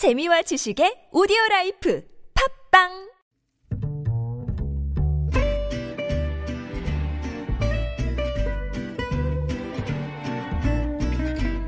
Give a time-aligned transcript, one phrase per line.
[0.00, 2.02] 재미와 지식의 오디오 라이프
[2.72, 2.88] 팟빵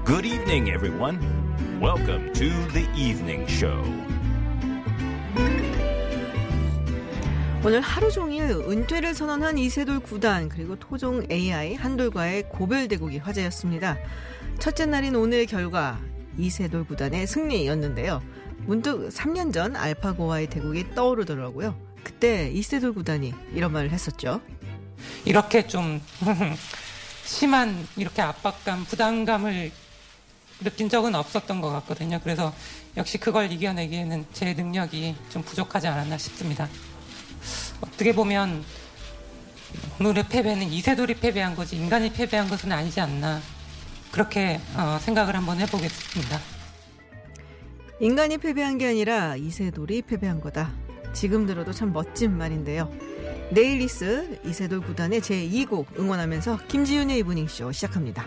[0.06, 1.20] Good evening, everyone.
[1.78, 3.84] Welcome to the evening show.
[7.62, 13.98] 오늘 하루 종일 은퇴를 선언한 이세돌 구단 그리고 토종 AI 한돌과의 고별 대국이 화제였습니다.
[14.58, 16.00] 첫째 날인 오늘의 결과
[16.38, 18.22] 이세돌 구단의 승리였는데요.
[18.58, 21.74] 문득 3년 전 알파고와의 대국이 떠오르더라고요.
[22.04, 24.40] 그때 이세돌 구단이 이런 말을 했었죠.
[25.24, 26.00] 이렇게 좀
[27.24, 29.70] 심한 이렇게 압박감, 부담감을
[30.62, 32.20] 느낀 적은 없었던 것 같거든요.
[32.22, 32.54] 그래서
[32.96, 36.68] 역시 그걸 이겨내기에는 제 능력이 좀 부족하지 않았나 싶습니다.
[37.80, 38.64] 어떻게 보면
[39.98, 43.40] 오늘의 패배는 이세돌이 패배한 거지 인간이 패배한 것은 아니지 않나
[44.12, 46.38] 그렇게 어, 생각을 한번 해보겠습니다.
[48.00, 50.70] 인간이 패배한 게 아니라 이세돌이 패배한 거다.
[51.12, 52.90] 지금 들어도 참 멋진 말인데요.
[53.50, 58.26] 네일리스 이세돌 구단의 제2곡 응원하면서 김지윤의 이브닝쇼 시작합니다.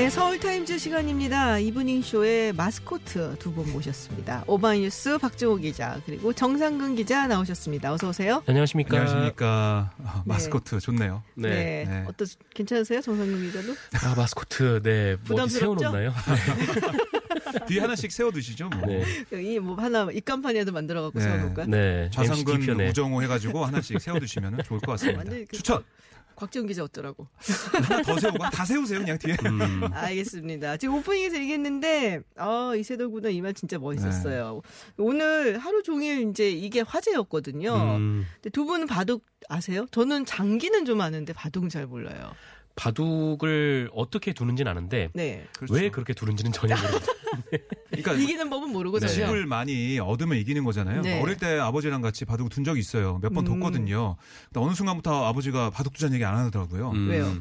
[0.00, 1.58] 네, 서울타임즈 시간입니다.
[1.58, 4.44] 이브닝 쇼의 마스코트 두 분 모셨습니다.
[4.46, 7.92] 오마이뉴스 박정호 기자 그리고 정상근 기자 나오셨습니다.
[7.92, 8.42] 어서 오세요.
[8.46, 8.96] 안녕하십니까.
[8.98, 9.92] 안녕하십니까.
[10.02, 11.22] 아, 마스코트 좋네요.
[11.34, 11.84] 네.
[11.86, 12.04] 네.
[12.08, 13.72] 어떠 괜찮으세요, 정상근 기자도?
[14.02, 15.16] 아, 마스코트, 네.
[15.16, 15.78] 뭐 부담스럽죠?
[15.80, 16.14] 세워놓나요?
[17.68, 18.70] 뒤에 하나씩 세워두시죠.
[18.70, 18.86] 뭐.
[18.86, 19.04] 네.
[19.42, 21.24] 이뭐 하나 입간판이라도 만들어 갖고 네.
[21.26, 21.66] 세워놓을까?
[21.66, 22.08] 네.
[22.10, 22.80] 좌상근.
[22.88, 25.24] 우정호 해가지고 하나씩 세워두시면 좋을 것 같습니다.
[25.24, 25.84] 그- 추천.
[26.40, 27.28] 곽지원 기자 어쩌라고?
[27.86, 29.36] 하나 더 세우고 다 세우세요 그냥 뒤에.
[29.44, 30.78] 음, 알겠습니다.
[30.78, 34.62] 지금 오프닝에서 얘기했는데, 아, 이세돌 구단 이말 진짜 멋있었어요.
[34.64, 34.92] 네.
[34.96, 37.74] 오늘 하루 종일 이제 이게 화제였거든요.
[37.74, 39.86] 음, 근데 두 분은 바둑 아세요?
[39.90, 42.32] 저는 장기는 좀 아는데 바둑은 잘 몰라요.
[42.76, 45.46] 바둑을 어떻게 두는지는 아는데, 네.
[45.56, 45.74] 그렇죠.
[45.74, 47.00] 왜 그렇게 두는지는 전혀 모르겠어요.
[47.90, 49.06] 그러니까 이기는 법은 모르고 네.
[49.06, 49.26] 전혀.
[49.26, 51.02] 집을 많이 얻으면 이기는 거잖아요.
[51.02, 51.20] 네.
[51.20, 53.18] 어릴 때 아버지랑 같이 바둑 둔 적이 있어요.
[53.22, 53.60] 몇번 음.
[53.60, 54.16] 뒀거든요.
[54.52, 56.90] 근데 어느 순간부터 아버지가 바둑 두자는 얘기 안 하더라고요.
[56.90, 57.36] 음, 왜요?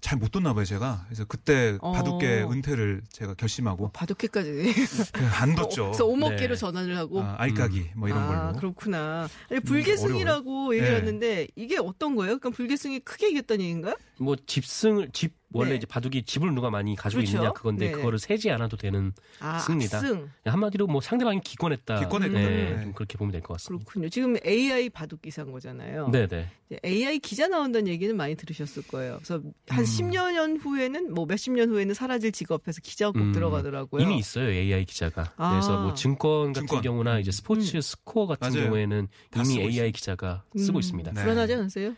[0.00, 1.04] 잘 못 뒀나 봐요 제가.
[1.06, 1.92] 그래서 그때 어.
[1.92, 4.74] 바둑계 은퇴를 제가 결심하고 바둑회까지.
[5.12, 5.84] 그냥 안 뒀죠.
[5.86, 6.58] 그래서 오목계로 네.
[6.58, 7.20] 전환을 하고.
[7.22, 8.48] 아, 알까기 뭐 이런 아, 걸로.
[8.50, 9.28] 음, 그렇구나.
[9.50, 10.96] 아니, 불계승이라고 얘기를 네.
[10.98, 12.38] 했는데 이게 어떤 거예요?
[12.38, 13.94] 그러니까 불계승이 크게 이겼다는 얘기인가요?
[14.18, 15.76] 뭐 집승을, 집, 원래 네.
[15.76, 17.36] 이제 바둑이 집을 누가 많이 가지고 그렇죠.
[17.38, 17.96] 있느냐 그건데, 네네.
[17.96, 19.96] 그거를 세지 않아도 되는 아, 승리다.
[19.98, 20.28] 압승.
[20.44, 22.00] 한마디로 뭐 상대방이 기권했다.
[22.00, 22.38] 기권했다.
[22.38, 22.82] 네, 네.
[22.82, 23.84] 좀 그렇게 보면 될 것 같습니다.
[23.86, 24.10] 그렇군요.
[24.10, 26.10] 지금 AI 바둑 기사인 거잖아요.
[26.10, 26.50] 네네.
[26.66, 29.16] 이제 AI 기자 나온다는 얘기는 많이 들으셨을 거예요.
[29.22, 29.84] 그래서 한 음.
[29.84, 34.02] 10여 년 후에는 뭐 몇십 년 후에는 사라질 직업에서 기자가 꼭 음, 들어가더라고요.
[34.02, 35.32] 이미 있어요, AI 기자가.
[35.38, 35.50] 아.
[35.52, 36.82] 그래서 뭐 증권 같은 증권.
[36.82, 38.64] 경우나 이제 스포츠 스코어 같은 맞아요.
[38.64, 39.92] 경우에는 다 이미 AI 있어요.
[39.92, 41.12] 기자가 쓰고 음, 있습니다.
[41.12, 41.22] 네.
[41.22, 41.94] 불안하지 않으세요?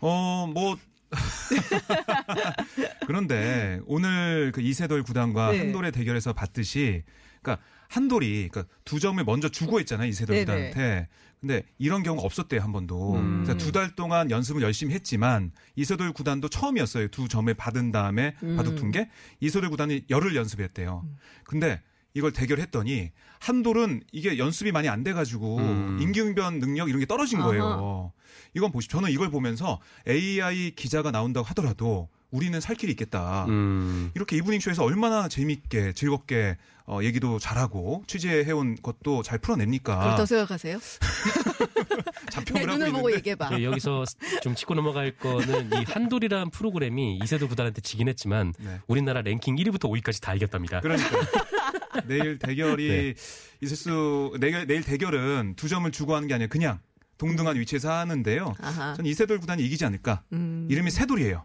[0.00, 0.76] 어, 뭐.
[3.06, 5.58] 그런데 오늘 그 이세돌 구단과 네.
[5.58, 7.02] 한돌의 대결에서 봤듯이
[7.42, 10.44] 그러니까 한돌이 그러니까 두 점을 먼저 주고 했잖아요 이세돌 네네.
[10.44, 11.08] 구단한테.
[11.40, 13.14] 근데 이런 경우가 없었대요 한 번도.
[13.16, 13.44] 음.
[13.44, 17.08] 그래서 두달 동안 연습을 열심히 했지만 이세돌 구단도 처음이었어요.
[17.08, 18.56] 두 점을 받은 다음에 음.
[18.56, 19.08] 바둑 둔 게
[19.40, 21.04] 이세돌 구단이 열흘 연습했대요.
[21.44, 21.80] 근데
[22.16, 23.10] 이걸 대결했더니
[23.40, 25.98] 한돌은 이게 연습이 많이 안 돼가지고 음.
[26.00, 27.64] 임기응변 능력 이런 게 떨어진 거예요.
[27.64, 28.10] 아하.
[28.54, 29.00] 이건 보십시오.
[29.00, 33.44] 저는 이걸 보면서 AI 기자가 나온다고 하더라도 우리는 살 길이 있겠다.
[33.48, 34.12] 음.
[34.14, 36.56] 이렇게 이브닝 쇼에서 얼마나 재밌게 즐겁게
[36.86, 39.98] 어, 얘기도 잘하고 취재해온 것도 잘 풀어냅니까?
[39.98, 40.78] 그렇다고 생각하세요?
[41.74, 43.58] 내 자평을 하고 눈을 보고 얘기해봐.
[43.58, 44.04] 예, 여기서
[44.42, 48.80] 좀 짚고 넘어갈 거는 이 한돌이라는 프로그램이 이세돌 구단한테 지긴 했지만 네.
[48.86, 50.80] 우리나라 랭킹 1위부터 5위까지 다 이겼답니다.
[50.80, 51.08] 그러니까
[52.06, 53.14] 내일 대결이 네.
[53.60, 56.78] 있을 수 내일, 내일 대결은 두 점을 주고 하는 게 아니라 그냥
[57.18, 58.54] 동등한 위치에서 하는데요.
[58.60, 58.94] 아하.
[58.94, 60.22] 전 이세돌 구단이 이기지 않을까.
[60.32, 61.44] 음, 이름이 세돌이에요.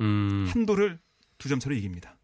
[0.00, 0.46] 음.
[0.50, 0.98] 한돌을
[1.38, 2.16] 두 점 차로 이깁니다.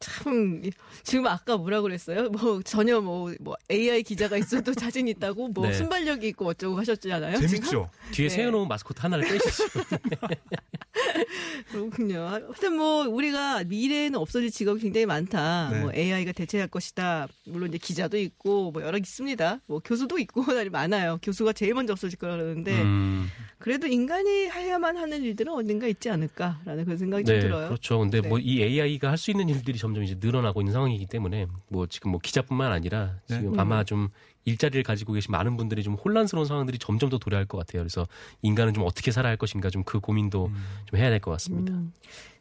[0.00, 0.62] 참
[1.02, 2.28] 지금 아까 뭐라 그랬어요?
[2.30, 5.72] 뭐 전혀 뭐, 뭐 AI 기자가 있어도 자신 있다고 뭐 네.
[5.72, 7.36] 순발력이 있고 어쩌고 하셨잖아요.
[7.38, 7.48] 지금?
[7.48, 7.90] 재밌죠?
[8.12, 8.34] 뒤에 네.
[8.34, 9.64] 세워놓은 마스코트 하나를 빼시죠.
[11.70, 12.20] 그렇군요.
[12.26, 15.70] 하여튼 뭐 우리가 미래에는 없어질 직업이 굉장히 많다.
[15.70, 15.80] 네.
[15.80, 17.28] 뭐 AI가 대체할 것이다.
[17.46, 19.60] 물론 이제 기자도 있고 뭐 여러 개 있습니다.
[19.66, 20.42] 뭐 교수도 있고
[20.72, 21.18] 많아요.
[21.22, 23.28] 교수가 제일 먼저 없어질 거라 그러는데 음.
[23.58, 27.68] 그래도 인간이 해야만 하는 일들은 어딘가 있지 않을까라는 그런 생각이 좀 네, 들어요.
[27.68, 27.98] 그렇죠.
[27.98, 28.28] 근데 네.
[28.28, 32.20] 뭐이 AI가 할 수 있는 일들이 점점 이제 늘어나고 있는 상황이기 때문에 뭐 지금 뭐
[32.22, 33.36] 기자뿐만 아니라 네.
[33.38, 33.60] 지금 음.
[33.60, 34.08] 아마 좀
[34.48, 37.82] 일자리를 가지고 계신 많은 분들이 좀 혼란스러운 상황들이 점점 더 도래할 것 같아요.
[37.82, 38.06] 그래서
[38.42, 40.54] 인간은 좀 어떻게 살아야 할 것인가 좀 그 고민도 음.
[40.86, 41.72] 좀 해야 될 것 같습니다.
[41.74, 41.92] 음.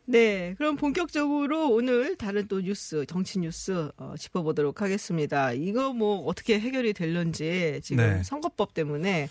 [0.10, 5.52] 네, 그럼 본격적으로 오늘 다른 또 뉴스, 정치 뉴스 어, 짚어보도록 하겠습니다.
[5.52, 8.24] 이거 뭐 어떻게 해결이 될런지 지금 네.
[8.24, 9.30] 선거법 때문에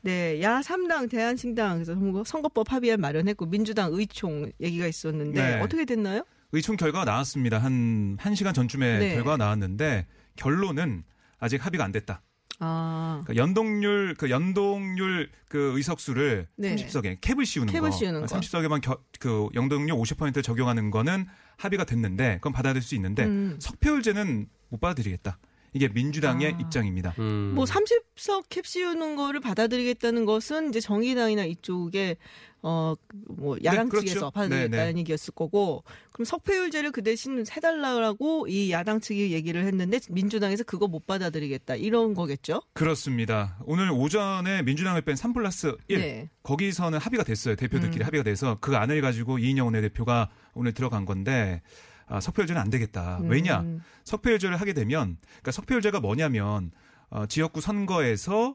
[0.00, 5.60] 네, 야 3당 대한신당 그래서 선거- 선거법 합의안 마련했고 민주당 의총 얘기가 있었는데 네.
[5.60, 6.24] 어떻게 됐나요?
[6.52, 7.58] 의총 결과가 나왔습니다.
[7.58, 9.14] 한 1시간 전쯤에 네.
[9.14, 10.06] 결과가 나왔는데
[10.36, 11.04] 결론은
[11.38, 12.22] 아직 합의가 안 됐다.
[12.60, 16.74] 아, 그러니까 연동률 그 연동률 그 의석수를 네.
[16.74, 17.90] 30석에 캡을 씌우는 캡을 거.
[17.92, 18.26] 씌우는 거.
[18.26, 21.26] 30석에만 겨, 그 연동률 50%를 적용하는 거는
[21.56, 23.56] 합의가 됐는데 그건 받아들일 수 있는데 음.
[23.60, 25.38] 석패율제는 못 받아들이겠다.
[25.72, 26.58] 이게 민주당의 아.
[26.58, 27.14] 입장입니다.
[27.18, 27.52] 음.
[27.54, 32.16] 뭐 30석 캡 씌우는 거를 받아들이겠다는 것은 이제 정의당이나 이쪽에
[32.60, 34.06] 어뭐 야당 그렇죠.
[34.06, 35.00] 측에서 네, 받아들이겠다는 네.
[35.00, 41.06] 얘기였을 거고 그럼 석패율제를 그 대신 해달라고 이 야당 측이 얘기를 했는데 민주당에서 그거 못
[41.06, 42.62] 받아들이겠다 이런 거겠죠?
[42.72, 43.58] 그렇습니다.
[43.64, 46.30] 오늘 오전에 민주당을 뺀 3 플러스 1 네.
[46.42, 47.56] 거기서는 합의가 됐어요.
[47.56, 48.06] 대표들끼리 음.
[48.06, 51.62] 합의가 돼서 그 안을 가지고 이인영 원내대표가 오늘 들어간 건데
[52.06, 53.20] 아, 석패율제는 안 되겠다.
[53.22, 53.60] 왜냐?
[53.60, 53.80] 음.
[54.04, 56.70] 석패율제를 하게 되면 그러니까 석패율제가 뭐냐면
[57.10, 58.54] 어, 지역구 선거에서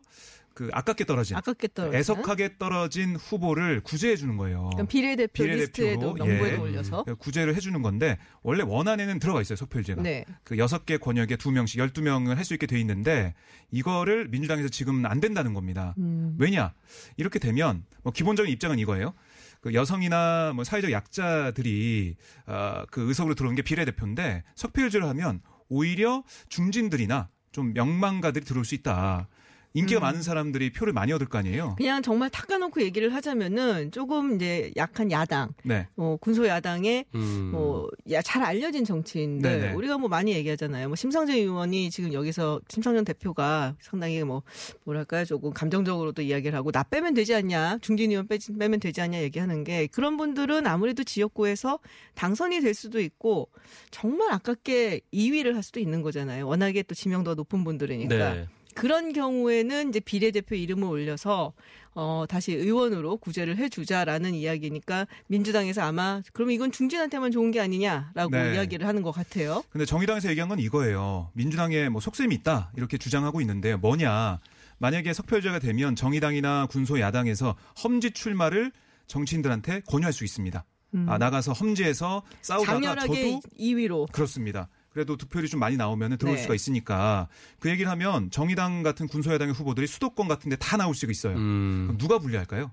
[0.53, 4.69] 그 아깝게 떨어진 아깝게 떨어지는 애석하게 떨어진 후보를 구제해 주는 거예요.
[4.73, 6.57] 그럼 비례대표 비례대표로, 리스트에도 명부에도 예.
[6.57, 10.01] 올려서 구제를 해주는 건데 원래 원안에는 들어가 있어요 석패율제가.
[10.01, 10.25] 네.
[10.43, 13.33] 그 여섯 개 권역에 두 명씩 열두 명을 할 수 있게 돼 있는데
[13.71, 15.95] 이거를 민주당에서 지금 안 된다는 겁니다.
[15.97, 16.35] 음.
[16.37, 16.73] 왜냐?
[17.15, 19.13] 이렇게 되면 뭐 기본적인 입장은 이거예요.
[19.61, 27.29] 그 여성이나 뭐 사회적 약자들이 아, 그 의석으로 들어오는 게 비례대표인데 석패율제를 하면 오히려 중진들이나
[27.53, 29.29] 좀 명망가들이 들어올 수 있다.
[29.73, 30.01] 인기가 음.
[30.01, 31.75] 많은 사람들이 표를 많이 얻을 거 아니에요.
[31.77, 35.87] 그냥 정말 탁까놓고 얘기를 하자면은 조금 이제 약한 야당, 네.
[35.95, 37.51] 뭐 군소 야당의 음.
[37.51, 39.73] 뭐잘 알려진 정치인들 네네.
[39.73, 40.89] 우리가 뭐 많이 얘기하잖아요.
[40.89, 44.43] 뭐 심상정 의원이 지금 여기서 심상정 대표가 상당히 뭐
[44.83, 49.21] 뭐랄까요 조금 감정적으로도 이야기를 하고 나 빼면 되지 않냐 중진 의원 빼, 빼면 되지 않냐
[49.21, 51.79] 얘기하는 게 그런 분들은 아무래도 지역구에서
[52.13, 53.49] 당선이 될 수도 있고
[53.89, 56.47] 정말 아깝게 2위를 할 수도 있는 거잖아요.
[56.47, 58.33] 워낙에 또 지명도가 높은 분들이니까.
[58.33, 58.47] 네.
[58.73, 61.53] 그런 경우에는 이제 비례대표 이름을 올려서
[61.95, 68.55] 어 다시 의원으로 구제를 해주자라는 이야기니까 민주당에서 아마 그럼 이건 중진한테만 좋은 게 아니냐라고 네.
[68.55, 69.63] 이야기를 하는 것 같아요.
[69.69, 71.29] 근데 정의당에서 얘기한 건 이거예요.
[71.33, 74.39] 민주당에 뭐 속셈이 있다 이렇게 주장하고 있는데 뭐냐?
[74.79, 78.71] 만약에 석표제가 되면 정의당이나 군소 야당에서 험지 출마를
[79.07, 80.65] 정치인들한테 권유할 수 있습니다.
[81.07, 82.99] 아 나가서 험지에서 싸우다가 음.
[82.99, 84.69] 저도 2위로 그렇습니다.
[84.93, 86.41] 그래도 득표율이 좀 많이 나오면 들어올 네.
[86.43, 87.27] 수가 있으니까
[87.59, 91.35] 그 얘기를 하면 정의당 같은 군소야당의 후보들이 수도권 같은 데 다 나올 수가 있어요.
[91.35, 91.83] 음.
[91.87, 92.71] 그럼 누가 불리할까요?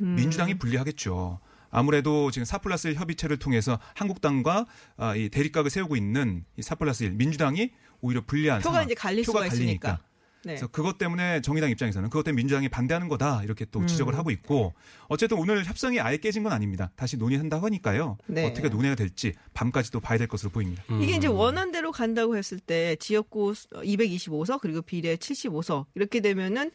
[0.00, 0.14] 음.
[0.16, 1.38] 민주당이 불리하겠죠.
[1.70, 7.04] 아무래도 지금 4 플러스 1 협의체를 통해서 한국당과 아, 이 대립각을 세우고 있는 이4 플러스
[7.04, 7.70] 1 민주당이
[8.00, 8.84] 오히려 불리한 표가 상황.
[8.86, 9.88] 이제 갈릴 표가 수가 갈리니까.
[9.88, 10.09] 있으니까.
[10.44, 10.52] 네.
[10.54, 13.86] 그래서 그것 때문에 정의당 입장에서는 그것 때문에 민주당이 반대하는 거다 이렇게 또 음.
[13.86, 14.72] 지적을 하고 있고
[15.08, 16.90] 어쨌든 오늘 협상이 아예 깨진 건 아닙니다.
[16.96, 18.16] 다시 논의한다고 하니까요.
[18.26, 18.46] 네.
[18.46, 20.82] 어떻게 논의가 될지 밤까지 또 봐야 될 것으로 보입니다.
[20.90, 21.02] 음.
[21.02, 26.70] 이게 이제 원안대로 간다고 했을 때 지역구 225석 그리고 비례 75석 이렇게 되면은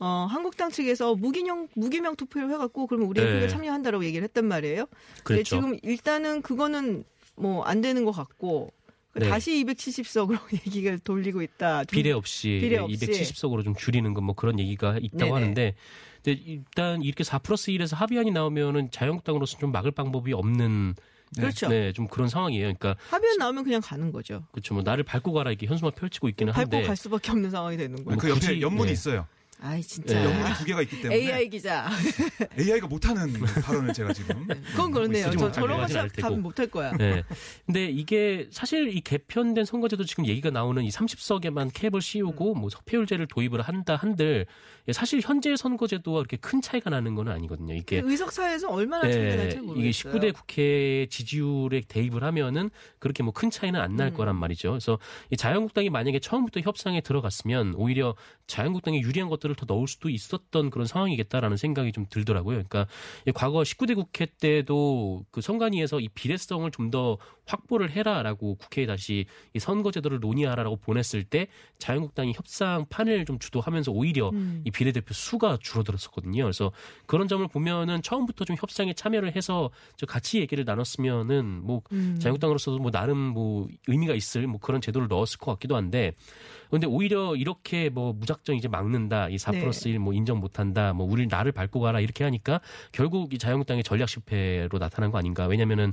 [0.00, 3.32] 어 한국당 측에서 무기명 무기명 투표를 해갖고 그러면 우리 네.
[3.40, 4.86] 표에 참여한다라고 얘기를 했단 말이에요.
[4.86, 5.56] 근데 그랬죠.
[5.56, 7.04] 지금 일단은 그거는
[7.34, 8.72] 뭐 안 되는 것 같고
[9.18, 9.28] 네.
[9.28, 11.84] 다시 270석으로 얘기가 돌리고 있다.
[11.84, 12.96] 좀 비례 없이, 비례 없이.
[12.96, 15.30] 270석으로 좀 줄이는 건 뭐 그런 얘기가 있다고 네네.
[15.30, 15.74] 하는데
[16.22, 20.94] 근데 일단 이렇게 4 플러스 1에서 합의안이 나오면은 자유한국당으로서 좀 막을 방법이 없는
[21.36, 21.68] 그렇죠.
[21.68, 22.62] 네, 좀 그런 상황이에요.
[22.74, 24.42] 그러니까 합의안 나오면 그냥 가는 거죠.
[24.50, 24.74] 그렇죠.
[24.74, 27.96] 뭐 나를 밟고 가라 이렇게 현수막 펼치고 있기는 밟고 한데 갈 수밖에 없는 상황이 되는
[28.04, 28.16] 거예요.
[28.16, 28.92] 뭐그 옆에 연문이 네.
[28.92, 29.26] 있어요.
[29.60, 30.14] 아이 진짜.
[30.14, 30.24] 네.
[30.24, 31.88] 연문이 두 개가 있기 때문에 AI 기자.
[32.58, 35.30] AI가 못하는 발언을 제가 지금 그건 그렇네요.
[35.32, 36.36] 저 저런 거 하진 않을 답 테고.
[36.40, 36.92] 못할 거야.
[36.96, 37.24] 네.
[37.66, 42.60] 근데 이게 사실 이 개편된 선거제도 지금 얘기가 나오는 이 30석에만 캡을 씌우고 음.
[42.60, 44.46] 뭐 석패율제를 도입을 한다 한들
[44.92, 47.74] 사실 현재 선거제도와 그렇게 큰 차이가 나는 건 아니거든요.
[47.74, 50.16] 이게 의석 사회에서 얼마나 차이가 날지 네, 모르겠어요.
[50.16, 54.14] 이게 19대 국회 지지율에 대입을 하면은 그렇게 뭐 큰 차이는 안날 음.
[54.14, 54.70] 거란 말이죠.
[54.70, 54.98] 그래서
[55.30, 58.16] 이 자유한국당이 만약에 처음부터 협상에 들어갔으면 오히려
[58.48, 62.54] 자유한국당에 유리한 것들 을더 넣을 수도 있었던 그런 상황이겠다라는 생각이 좀 들더라고요.
[62.56, 62.86] 그러니까
[63.26, 69.26] 이 과거 19대 국회 때도 그 선관위에서 이 비례성을 좀 더 확보를 해라라고 국회에 다시
[69.54, 74.62] 이 선거제도를 논의하라라고 보냈을 때 자유한국당이 협상판을 좀 주도하면서 오히려 음.
[74.64, 76.44] 이 비례대표 수가 줄어들었었거든요.
[76.44, 76.70] 그래서
[77.06, 82.18] 그런 점을 보면은 처음부터 좀 협상에 참여를 해서 저 같이 얘기를 나눴으면은 뭐 음.
[82.20, 86.12] 자유한국당으로서도 뭐 나름 뭐 의미가 있을 뭐 그런 제도를 넣었을 것 같기도 한데
[86.70, 89.60] 근데 오히려 이렇게 뭐 무작정 이제 막는다 이4 네.
[89.60, 92.60] 플러스 1뭐 인정 못한다 뭐 우리 나를 밟고 가라 이렇게 하니까
[92.92, 95.92] 결국 이 자유한국당의 전략 실패로 나타난 거 아닌가 왜냐면은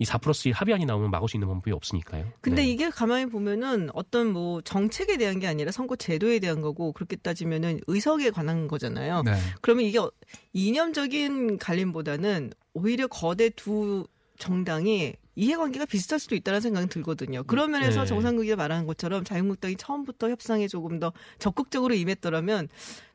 [0.00, 2.26] 이4 플러스 1 합의안이 나오면 막을 수 있는 방법이 없으니까요.
[2.40, 2.68] 근데 네.
[2.68, 7.80] 이게 가만히 보면은 어떤 뭐 정책에 대한 게 아니라 선거 제도에 대한 거고 그렇게 따지면은
[7.86, 9.22] 의석에 관한 거잖아요.
[9.22, 9.34] 네.
[9.60, 10.10] 그러면 이게 어-
[10.52, 14.06] 이념적인 갈림보다는 오히려 거대 두
[14.38, 17.42] 정당이 이해관계가 비슷할 수도 있다는 생각이 들거든요.
[17.44, 18.06] 그런 면에서 네.
[18.06, 22.68] 정상국이 말하는 것처럼 자유한국당이 처음부터 협상에 조금 더 적극적으로 임했더라면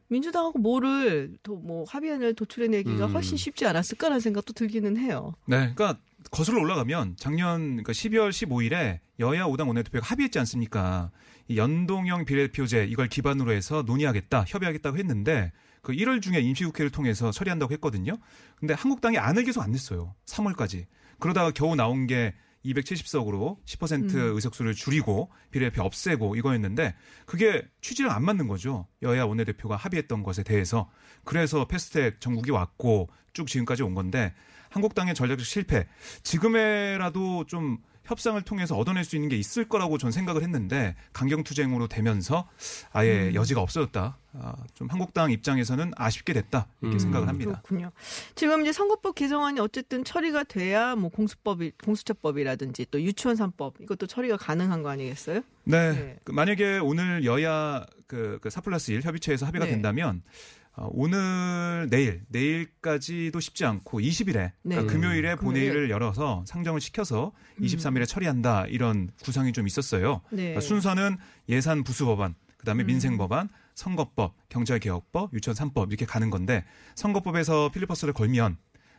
[0.08, 3.14] 민주당하고 뭐를 또뭐 합의안을 도출해내기가 음.
[3.14, 5.36] 훨씬 쉽지 않았을까라는 생각도 들기는 해요.
[5.46, 6.00] 네, 그러니까
[6.32, 11.12] 거슬러 올라가면 작년 그러니까 12월 15일에 여야 5당 원내대표가 합의했지 않습니까?
[11.48, 17.74] 이 연동형 비례표제 이걸 기반으로 해서 논의하겠다, 협의하겠다고 했는데 그 1월 중에 임시국회를 통해서 처리한다고
[17.74, 18.18] 했거든요.
[18.56, 20.16] 근데 한국당이 안을 계속 안 냈어요.
[20.26, 20.86] 3월까지.
[21.20, 22.34] 그러다가 겨우 나온 게
[22.66, 24.36] 270석으로 10% 음.
[24.36, 26.94] 의석수를 줄이고 비례표 없애고 이거였는데
[27.26, 28.88] 그게 취지랑 안 맞는 거죠.
[29.02, 30.90] 여야 원내대표가 합의했던 것에 대해서.
[31.24, 34.34] 그래서 패스트트랙 전국이 왔고 쭉 지금까지 온 건데
[34.70, 35.88] 한국당의 전략적 실패.
[36.24, 37.78] 지금에라도 좀
[38.10, 42.50] 협상을 통해서 얻어낼 수 있는 게 있을 거라고 전 생각을 했는데 강경투쟁으로 되면서
[42.92, 44.18] 아예 여지가 없어졌다.
[44.34, 47.00] 아, 좀 한국당 입장에서는 아쉽게 됐다 이렇게 음.
[47.00, 47.52] 생각을 합니다.
[47.52, 47.92] 그렇군요.
[48.34, 54.38] 지금 이제 선거법 개정안이 어쨌든 처리가 돼야 뭐 공수법이 공수처법이라든지 또 유치원 3법 이것도 처리가
[54.38, 55.42] 가능한 거 아니겠어요?
[55.66, 55.92] 네.
[55.92, 56.20] 네.
[56.24, 59.72] 그 만약에 오늘 여야 그, 그4 플러스 1 협의체에서 합의가 네.
[59.72, 60.59] 된다면 어,
[60.92, 64.52] 오늘 내일 내일까지도 쉽지 않고 20일에 네.
[64.64, 65.38] 그러니까 금요일에 금요일.
[65.38, 67.64] 본회의를 열어서 상정을 시켜서 음.
[67.64, 70.22] 23일에 처리한다 이런 구상이 좀 있었어요.
[70.32, 70.38] 네.
[70.38, 71.18] 그러니까 순서는
[71.50, 72.88] 예산 부수 법안, 그다음에 음.
[72.88, 78.58] 민생 법안, 선거법, 경찰개혁법, 유치원 3법 이렇게 가는 건데 선거법에서 필리버스를 걸면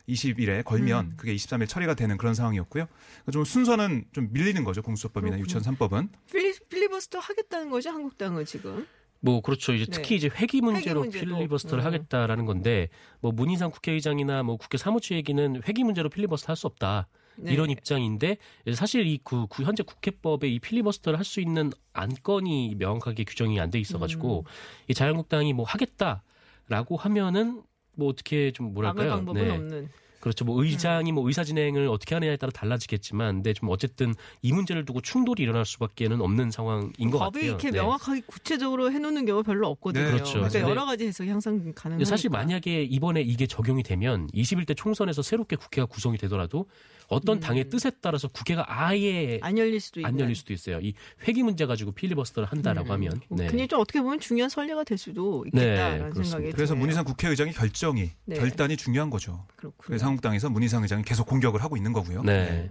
[0.08, 1.14] 20일에 걸면 음.
[1.16, 2.86] 그게 23일 처리가 되는 그런 상황이었고요.
[2.86, 4.82] 그러니까 좀 순서는 좀 밀리는 거죠.
[4.82, 5.42] 공수처법이나 그렇군요.
[5.44, 6.08] 유치원 3법은.
[6.30, 8.86] 필리, 필리버스터 하겠다는 거죠 한국당은 지금.
[9.20, 9.72] 뭐 그렇죠.
[9.74, 9.90] 이제 네.
[9.92, 11.20] 특히 이제 회기 문제로 회기.
[11.20, 11.86] 필리버스터를 음.
[11.86, 12.88] 하겠다라는 건데
[13.20, 17.08] 뭐 문희상 국회의장이나 뭐 국회 사무처 얘기는 회기 문제로 필리버스터 할 수 없다.
[17.36, 17.52] 네.
[17.52, 18.36] 이런 입장인데
[18.74, 23.78] 사실 이 그 현재 국회법에 이 필리버스터를 할 수 있는 안건이 명확하게 규정이 안 돼
[23.78, 24.44] 있어 가지고 음.
[24.88, 27.62] 이 자유한국당이 뭐 하겠다라고 하면은
[27.96, 29.14] 뭐 어떻게 좀 뭐랄까요?
[29.14, 29.88] 없는.
[30.20, 30.44] 그렇죠.
[30.44, 35.00] 뭐 의장이 뭐 의사 진행을 어떻게 하느냐에 따라 달라지겠지만, 근데 좀 어쨌든 이 문제를 두고
[35.00, 37.48] 충돌이 일어날 수밖에는 없는 상황인 것 법이 같아요.
[37.48, 37.78] 이렇게 네.
[37.78, 40.04] 명확하게 구체적으로 해놓는 경우 별로 없거든요.
[40.04, 40.34] 네, 그렇죠.
[40.34, 41.72] 그러니까 여러 가지 해석이 항상.
[41.74, 46.66] 근데 사실 만약에 이번에 이게 적용이 되면 21대 총선에서 새롭게 국회가 구성이 되더라도
[47.08, 47.40] 어떤 음.
[47.40, 50.12] 당의 뜻에 따라서 국회가 아예 안 열릴 수도 있는.
[50.12, 50.78] 안 열릴 수도 있어요.
[50.80, 50.94] 이
[51.26, 53.20] 회기 문제 가지고 필리버스터를 한다라고 하면.
[53.30, 53.48] 네.
[53.48, 56.30] 굉장히 좀 어떻게 보면 중요한 선례가 될 수도 있겠다라는 그렇습니다.
[56.30, 56.80] 생각이 그래서 드네요.
[56.80, 58.36] 문희상 국회의장의 결정이 네.
[58.36, 59.44] 결단이 중요한 거죠.
[59.56, 59.96] 그렇군요.
[60.10, 62.22] 그래서 한국당에서 문희상 의장이 계속 공격을 하고 있는 거고요.
[62.22, 62.68] 네.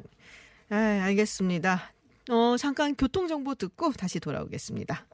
[0.70, 1.92] 아, 알겠습니다.
[2.30, 5.06] 어, 잠깐 교통 정보 듣고 다시 돌아오겠습니다.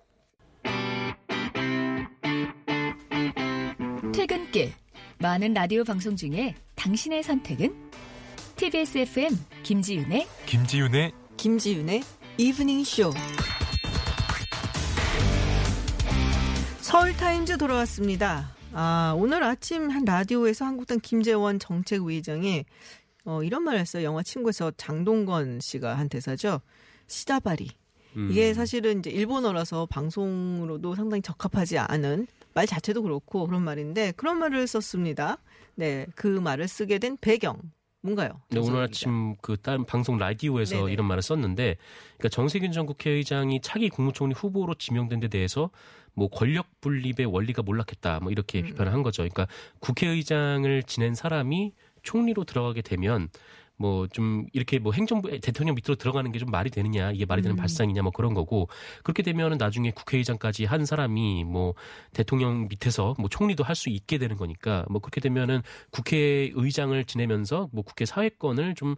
[4.14, 4.74] 퇴근길
[5.20, 7.92] 많은 라디오 방송 중에 당신의 선택은
[8.56, 12.04] TBS FM 김지윤의 김지윤의 김지윤의
[12.38, 13.12] 이브닝 쇼.
[16.82, 18.55] 서울타임즈 돌아왔습니다.
[18.78, 22.66] 아, 오늘 아침 한 라디오에서 한국당 김재원 정책위의장이
[23.24, 24.04] 어, 이런 말을 했어요.
[24.04, 26.60] 영화 친구에서 장동건 씨가 한 대사죠.
[27.08, 27.70] 시다바리.
[28.18, 28.30] 음.
[28.30, 34.68] 이게 사실은 이제 일본어라서 방송으로도 상당히 적합하지 않은 말 자체도 그렇고 그런 말인데 그런 말을
[34.68, 35.38] 썼습니다.
[35.76, 37.58] 네, 그 말을 쓰게 된 배경
[38.06, 38.40] 뭔가요?
[38.50, 38.84] 네, 오늘.
[38.84, 40.94] 아침 그 다른 방송 라디오에서 네네.
[40.94, 41.76] 이런 말을 썼는데,
[42.18, 45.72] 그러니까 정세균 전 국회의장이 차기 국무총리 후보로 지명된 데 대해서
[46.14, 48.66] 뭐 권력 분립의 원리가 몰락했다, 뭐 이렇게 음.
[48.66, 49.24] 비판을 한 거죠.
[49.24, 49.48] 그러니까
[49.80, 53.30] 국회의장을 지낸 사람이 총리로 들어가게 되면
[53.78, 57.56] 뭐 좀 이렇게 뭐 행정부 대통령 밑으로 들어가는 게 좀 말이 되느냐 이게 말이 되는
[57.56, 57.58] 음.
[57.58, 58.68] 발상이냐 뭐 그런 거고
[59.04, 61.74] 그렇게 되면은 나중에 국회의장까지 한 사람이 뭐
[62.14, 67.84] 대통령 밑에서 뭐 총리도 할 수 있게 되는 거니까 뭐 그렇게 되면은 국회의장을 지내면서 뭐
[67.84, 68.96] 국회 사회권을 좀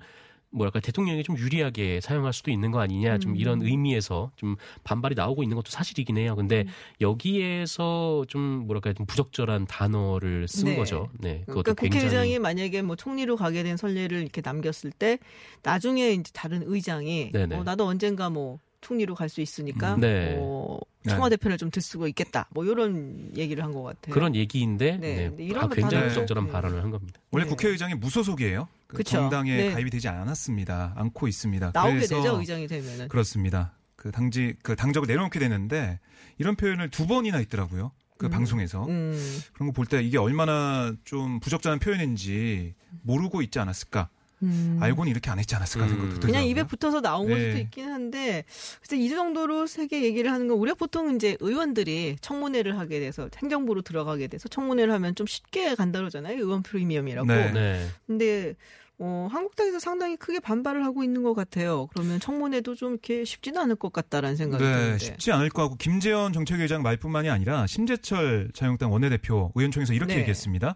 [0.50, 3.36] 뭐랄까 대통령이 좀 유리하게 사용할 수도 있는 거 아니냐 좀 음.
[3.36, 6.36] 이런 의미에서 좀 반발이 나오고 있는 것도 사실이긴 해요.
[6.36, 6.68] 근데 음.
[7.02, 10.76] 여기에서 좀 뭐랄까 좀 부적절한 단어를 쓴 네.
[10.76, 11.10] 거죠.
[11.20, 15.20] 네, 그러니까 국회의장이 만약에 뭐 총리로 가게 된 선례를 이렇게 남겼을 때
[15.64, 17.56] 나중에 이제 다른 의장이 네네.
[17.56, 20.36] 어, 나도 언젠가 뭐 총리로 갈 수 있으니까 음, 네.
[20.36, 21.12] 뭐 네.
[21.12, 22.48] 청와대 편을 좀 들쓰고 있겠다.
[22.52, 24.14] 뭐 이런 얘기를 한 것 같아요.
[24.14, 26.52] 그런 얘기인데 네, 네, 이런 아, 거 굉장히 부적절한 네.
[26.52, 27.20] 발언을 한 겁니다.
[27.32, 27.50] 원래 네.
[27.50, 28.68] 국회의장이 무소속이에요.
[28.88, 29.04] 그.
[29.04, 29.72] 정당에 네.
[29.74, 30.94] 가입이 되지 않았습니다.
[30.96, 31.72] 않고 있습니다.
[31.74, 33.08] 나오게 그래서 되죠 의장이 되면은.
[33.10, 33.74] 그렇습니다.
[33.96, 36.00] 그 당지 그 당적을 내려놓게 되는데
[36.38, 37.92] 이런 표현을 두 번이나 있더라고요.
[38.18, 38.32] 그 음.
[38.32, 39.40] 방송에서 음.
[39.54, 44.10] 그런 거 볼 때 이게 얼마나 좀 부적절한 표현인지 모르고 있지 않았을까?
[44.44, 44.78] 음.
[44.80, 46.14] 알고는 이렇게 안 했지 않았을까 생각도 음.
[46.14, 46.32] 들더라고요.
[46.32, 47.50] 그냥 입에 붙어서 나온 걸 네.
[47.50, 48.44] 수도 있긴 한데
[48.80, 53.82] 그래서 이 정도로 세게 얘기를 하는 건 우리가 보통 이제 의원들이 청문회를 하게 돼서 행정부로
[53.82, 57.52] 들어가게 돼서 청문회를 하면 좀 쉽게 간다 그러잖아요 의원 프리미엄이라고 네.
[57.52, 57.88] 네.
[58.06, 58.56] 근데
[59.00, 63.76] 어, 한국당에서 상당히 크게 반발을 하고 있는 것 같아요 그러면 청문회도 좀 이렇게 쉽지는 않을
[63.76, 68.92] 것 같다라는 생각이 네, 드는데 쉽지 않을 거 같고 김재원 정책위의장 말뿐만이 아니라 심재철 자유한국당
[68.92, 70.22] 원내대표 의원총회에서 이렇게 네.
[70.22, 70.76] 얘기했습니다.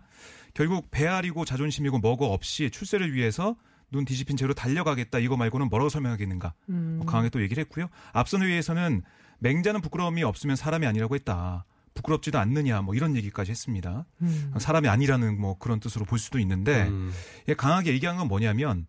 [0.53, 3.55] 결국 배알이고 자존심이고 뭐고 없이 출세를 위해서
[3.91, 6.95] 눈 뒤집힌 채로 달려가겠다 이거 말고는 뭐라고 설명하겠는가 음.
[6.97, 7.87] 뭐 강하게 또 얘기를 했고요.
[8.13, 9.03] 앞선 회의에서는
[9.39, 11.65] 맹자는 부끄러움이 없으면 사람이 아니라고 했다.
[11.93, 14.05] 부끄럽지도 않느냐 뭐 이런 얘기까지 했습니다.
[14.21, 14.53] 음.
[14.57, 17.11] 사람이 아니라는 뭐 그런 뜻으로 볼 수도 있는데 음.
[17.49, 18.87] 예, 강하게 얘기한 건 뭐냐면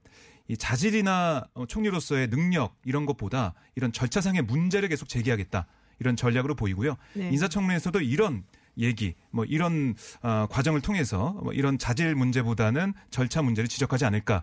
[0.48, 5.66] 이 자질이나 어, 총리로서의 능력 이런 것보다 이런 절차상의 문제를 계속 제기하겠다
[5.98, 6.96] 이런 전략으로 보이고요.
[7.14, 7.30] 네.
[7.30, 8.44] 인사청문회에서도 이런
[8.78, 14.42] 얘기 뭐 이런 어, 과정을 통해서 뭐 이런 자질 문제보다는 절차 문제를 지적하지 않을까.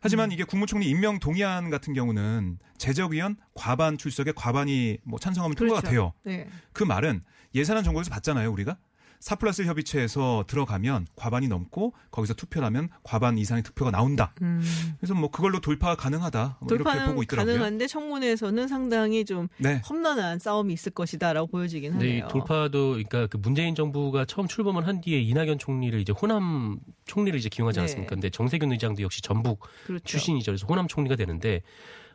[0.00, 5.90] 하지만 이게 국무총리 임명 동의안 같은 경우는 제적의원 과반 출석에 과반이 뭐 찬성하면 통과가 그렇죠.
[5.90, 6.12] 돼요.
[6.24, 6.48] 네.
[6.72, 7.22] 그 말은
[7.54, 8.76] 예산안 정국에서 봤잖아요, 우리가.
[9.24, 14.34] 사플러스 협의체에서 들어가면 과반이 넘고 거기서 투표를 하면 과반 이상의 투표가 나온다.
[14.42, 14.60] 음.
[15.00, 16.58] 그래서 뭐 그걸로 돌파가 가능하다.
[16.60, 17.54] 뭐 이렇게 보고 있더라고요.
[17.54, 19.80] 가능한데 청문회에서는 상당히 좀 네.
[19.88, 22.28] 험난한 싸움이 있을 것이다라고 보여지긴 근데 이 하네요.
[22.28, 27.48] 돌파도 그러니까 그 문재인 정부가 처음 출범을 한 뒤에 이낙연 총리를 이제 호남 총리를 이제
[27.48, 27.80] 기용하지 네.
[27.80, 28.10] 않았습니까?
[28.10, 30.04] 근데 정세균 의장도 역시 전북 그렇죠.
[30.04, 30.52] 출신이죠.
[30.52, 31.62] 그래서 호남 총리가 되는데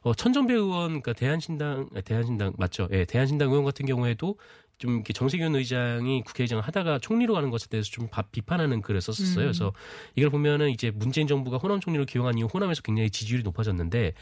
[0.01, 2.87] 어, 천정배 의원, 그러니까 대한신당, 아, 대한신당 맞죠?
[2.91, 4.37] 예, 대한신당 의원 같은 경우에도
[4.79, 9.43] 좀 이렇게 정세균 의장이 국회의장을 하다가 총리로 가는 것에 대해서 좀 바- 비판하는 글을 썼었어요.
[9.43, 9.45] 음.
[9.47, 9.73] 그래서
[10.15, 14.13] 이걸 보면은 이제 문재인 정부가 호남 총리를 기용한 이후 호남에서 굉장히 지지율이 높아졌는데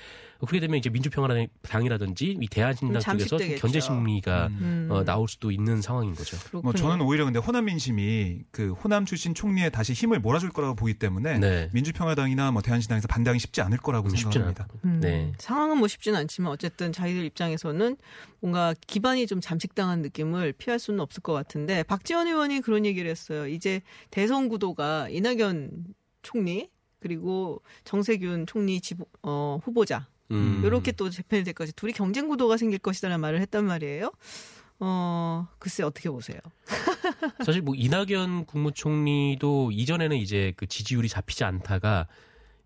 [0.46, 3.38] 그렇게 되면 이제 민주평화당이라든지 이 대한신당 음, 쪽에서.
[3.58, 4.88] 견제 심리가 음.
[4.92, 6.38] 어, 나올 수도 있는 상황인 거죠.
[6.52, 6.74] 뭐 그렇군요.
[6.74, 11.40] 저는 오히려 근데 호남 민심이 그 호남 출신 총리에 다시 힘을 몰아줄 거라고 보기 때문에
[11.40, 11.70] 네.
[11.74, 14.68] 민주평화당이나 뭐 대한신당에서 반대하기 쉽지 않을 거라고 쉽지는 생각합니다.
[14.86, 15.34] 음, 네.
[15.40, 17.98] 상황은 뭐 쉽지는 않지만 어쨌든 자기들 입장에서는
[18.40, 23.48] 뭔가 기반이 좀 잠식당한 느낌을 피할 수는 없을 것 같은데 박지원 의원이 그런 얘기를 했어요.
[23.48, 25.72] 이제 대선 구도가 이낙연
[26.22, 30.62] 총리 그리고 정세균 총리 지 어, 후보자 음.
[30.64, 34.12] 이렇게 또 재편이 될 것이 둘이 경쟁 구도가 생길 것이다라는 말을 했단 말이에요.
[34.80, 36.40] 어 글쎄 어떻게 보세요?
[37.46, 42.08] 사실 뭐 이낙연 국무총리도 이전에는 이제 그 지지율이 잡히지 않다가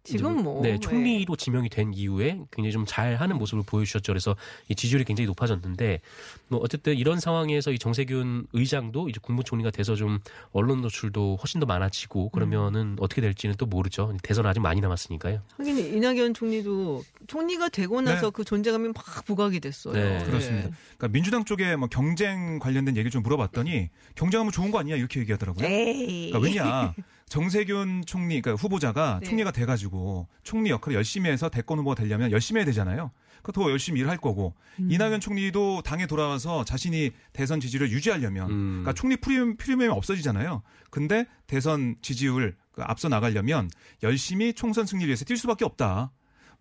[0.04, 0.80] 지금 뭐, 네, 네.
[0.80, 4.12] 총리로 지명이 된 이후에 굉장히 좀 잘하는 모습을 보여주셨죠.
[4.12, 4.36] 그래서
[4.68, 6.02] 이 지지율이 굉장히 높아졌는데
[6.48, 10.20] 뭐 어쨌든 이런 상황에서 이 정세균 의장도 이제 국무총리가 돼서 좀
[10.52, 14.16] 언론 노출도 훨씬 더 많아지고 그러면은 어떻게 될지는 또 모르죠.
[14.24, 15.42] 대선 아직 많이 남았으니까요.
[15.58, 18.32] 하긴 이낙연 총리도 총리가 되고 나서 네.
[18.34, 19.94] 그 존재감이 막 부각이 됐어요.
[19.94, 20.24] 네.
[20.26, 20.70] 그렇습니다.
[20.98, 25.66] 그러니까 민주당 쪽에 뭐 경쟁 관련된 얘기를 좀 물어봤더니 경쟁하면 좋은 거 아니냐 이렇게 얘기하더라고요.
[25.68, 26.32] 에이.
[26.32, 26.94] 그러니까 왜냐
[27.32, 29.30] 정세균 총리 그러니까 후보자가 네.
[29.30, 33.12] 총리가 돼가지고 총리 역할을 열심히 해서 대권 후보가 되려면 열심히 해야 되잖아요.
[33.42, 34.92] 그더 열심히 일할 거고 음.
[34.92, 38.70] 이낙연 총리도 당에 돌아와서 자신이 대선 지지를 유지하려면 음.
[38.82, 40.62] 그러니까 총리 프리미엄, 프리미엄이 없어지잖아요.
[40.90, 43.70] 근데 대선 지지율 그 앞서 나가려면
[44.04, 46.12] 열심히 총선 승리를 위해서 뛸 수밖에 없다.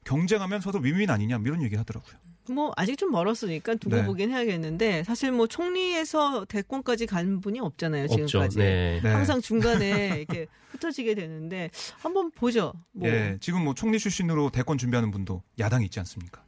[0.05, 2.15] 경쟁하면 서로 윈윈 아니냐 뭐 이런 얘기 하더라고요.
[2.49, 4.05] 뭐 아직 좀 멀었으니까 두고 네.
[4.05, 8.27] 보긴 해야겠는데 사실 뭐 총리에서 대권까지 간 분이 없잖아요 없죠.
[8.27, 8.59] 지금까지.
[8.59, 9.01] 네.
[9.03, 9.09] 네.
[9.09, 12.73] 항상 중간에 이렇게 흩어지게 되는데 한번 보죠.
[12.93, 16.43] 뭐 예, 지금 뭐 총리 출신으로 대권 준비하는 분도 야당이 있지 않습니까?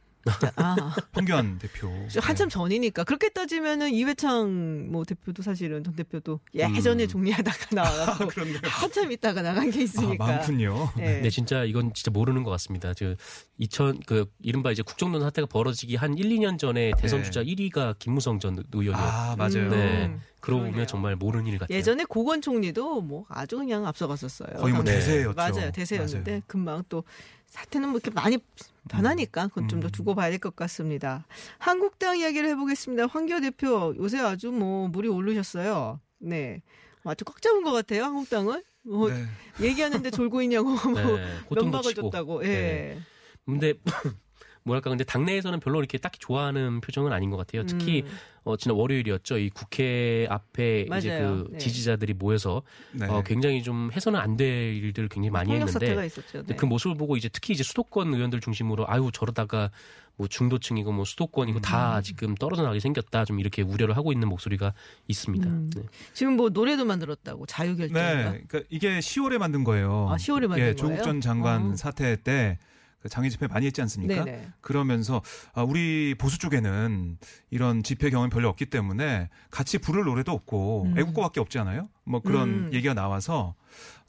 [0.55, 1.89] 아, 황교안 대표.
[2.21, 2.53] 한참 네.
[2.53, 7.07] 전이니까 그렇게 따지면은 이회창 뭐 대표도 사실은 전 대표도 예전에 음.
[7.07, 8.59] 종리하다가 그렇네요.
[8.63, 10.25] 한참 있다가 나간 게 아, 있으니까.
[10.25, 10.91] 많군요.
[10.97, 11.21] 네.
[11.21, 12.93] 네, 진짜 이건 진짜 모르는 것 같습니다.
[12.93, 13.15] 저
[13.57, 17.25] 2000, 그, 이른바 이제 국정농 사태가 벌어지기 한 1, 2년 전에 대선 네.
[17.25, 18.97] 주자 1위가 김무성 전 의원이었고.
[19.01, 19.69] 아, 맞아요.
[19.69, 20.05] 네.
[20.07, 20.63] 음, 그러고.
[20.65, 21.77] 보면 정말 모르는 일 같아요.
[21.77, 24.57] 예전에 고건 총리도 뭐 아주 그냥 앞서갔었어요.
[24.57, 24.95] 거의 뭐 네.
[24.95, 25.33] 대세였죠.
[25.35, 25.71] 맞아요.
[25.71, 26.41] 대세였는데 맞아요.
[26.47, 27.03] 금방 또
[27.53, 28.39] 사태는 뭐 이렇게 많이
[28.89, 29.91] 변하니까 그건 좀더 음.
[29.91, 31.25] 두고 봐야 될 것 같습니다.
[31.59, 33.05] 한국당 이야기를 해보겠습니다.
[33.05, 35.99] 황교 대표 요새 아주 뭐 물이 오르셨어요.
[36.17, 36.63] 네.
[37.03, 38.05] 아주 꽉 잡은 것 같아요.
[38.05, 38.63] 한국당을.
[38.85, 39.23] 뭐 네.
[39.61, 41.93] 얘기하는데 졸고 있냐고 뭐 네, 고통도 면박을.
[41.93, 42.43] 줬다고.
[42.43, 42.47] 예.
[42.47, 42.99] 네.
[43.45, 43.73] 근데
[44.63, 47.65] 뭐랄까 근데 당내에서는 별로 이렇게 딱히 좋아하는 표정은 아닌 것 같아요.
[47.65, 48.07] 특히 음.
[48.45, 49.37] 어 지난 월요일이었죠.
[49.37, 51.43] 이 국회 앞에 이제 맞아요.
[51.45, 51.57] 그 네.
[51.57, 53.05] 지지자들이 모여서 네.
[53.07, 56.09] 어 굉장히 좀 해서는 안 될 일들을 굉장히 많이 했는데
[56.47, 56.55] 네.
[56.55, 59.69] 그 모습을 보고 이제 특히 이제 수도권 의원들 중심으로 아유 저러다가
[60.15, 64.73] 뭐 중도층이고 뭐 수도권이고 다 지금 떨어져 나가게 생겼다 좀 이렇게 우려를 하고 있는 목소리가
[65.07, 65.47] 있습니다.
[65.47, 65.69] 음.
[65.75, 65.83] 네.
[66.13, 67.93] 지금 뭐 노래도 만들었다고 자유결정.
[67.93, 70.07] 네, 그러니까 이게 10월에 만든 거예요.
[70.09, 70.75] 아, 10월에 만든 예, 거예요?
[70.75, 71.75] 조국 전 장관 어.
[71.75, 72.57] 사태 때그
[73.09, 74.23] 장애 집회 많이 했지 않습니까?
[74.23, 74.49] 네네.
[74.61, 75.21] 그러면서
[75.53, 77.17] 아, 우리 보수 쪽에는
[77.49, 80.97] 이런 집회 경험이 별로 없기 때문에 같이 부를 노래도 없고 음.
[80.97, 81.89] 애국가밖에 없지 않아요?
[82.03, 82.69] 뭐 그런 음.
[82.73, 83.55] 얘기가 나와서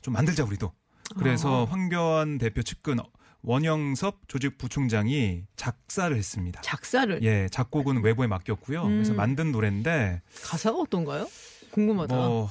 [0.02, 0.72] 좀 만들자 우리도.
[1.18, 1.70] 그래서 아.
[1.70, 2.98] 황교안 대표 측근
[3.42, 6.62] 원영섭 조직 부총장이 작사를 했습니다.
[6.62, 8.85] 작사를 예, 작곡은 외부에 맡겼고요.
[8.85, 9.16] 그래서 음.
[9.16, 11.28] 만든 노래인데 가사가 어떤가요?
[11.70, 12.14] 궁금하다.
[12.14, 12.48] 뭐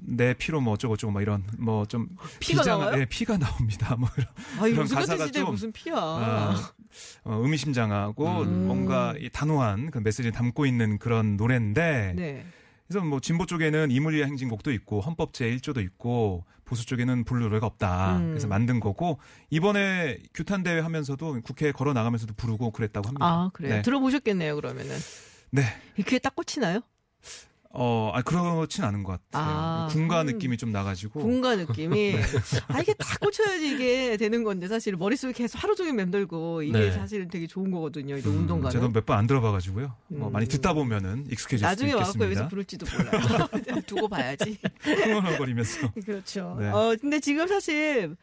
[0.00, 2.08] 내 피로 뭐 어쩌고 저쩌고 막 이런 뭐 좀
[2.40, 3.00] 피가 나와요?
[3.00, 3.96] 예, 피가 나옵니다.
[3.98, 4.28] 뭐 이런
[4.58, 5.94] 아, 이 그런 무슨 같은 가사가 좀, 무슨 피야.
[5.96, 6.72] 아,
[7.24, 8.66] 어, 의미심장하고 음.
[8.66, 12.46] 뭔가 이 단호한 그 메시지를 담고 있는 그런 노래인데 네.
[12.88, 17.66] 그래서 뭐 진보 쪽에는 이물리아 행진곡도 있고 헌법 제 1조도 있고 보수 쪽에는 부를 노래가
[17.66, 18.18] 없다.
[18.18, 18.28] 음.
[18.30, 19.18] 그래서 만든 거고
[19.50, 23.24] 이번에 규탄 대회 하면서도 국회에 걸어 나가면서도 부르고 그랬다고 합니다.
[23.24, 23.74] 아, 그래요.
[23.76, 23.82] 네.
[23.82, 24.96] 들어보셨겠네요, 그러면은.
[25.50, 25.62] 네.
[25.96, 26.80] 이 귀에 딱 꽂히나요?
[27.78, 29.44] 어, 아 그렇진 않은 것 같아요.
[29.44, 29.88] 아.
[29.90, 30.26] 군가 음.
[30.26, 32.12] 느낌이 좀 나가지고 군가 느낌이.
[32.12, 32.22] 네.
[32.68, 36.92] 아, 이게 딱 꽂혀야지 이게 되는 건데, 사실 머릿속에 계속 하루 종일 맴돌고, 이게 네.
[36.92, 38.70] 사실 되게 좋은 거거든요, 이런 음, 운동가는.
[38.70, 40.32] 저도 몇번 안 들어봐가지고 뭐 음.
[40.32, 42.48] 많이 듣다 보면은 익숙해질 나중에 수도 와갖고 여기서 있겠습니다.
[42.48, 43.82] 부를지도 몰라요.
[43.86, 44.58] 두고 봐야지.
[44.80, 46.56] 흥얼흥얼거리면서 그렇죠.
[46.58, 46.68] 네.
[46.68, 48.16] 어, 근데 지금 사실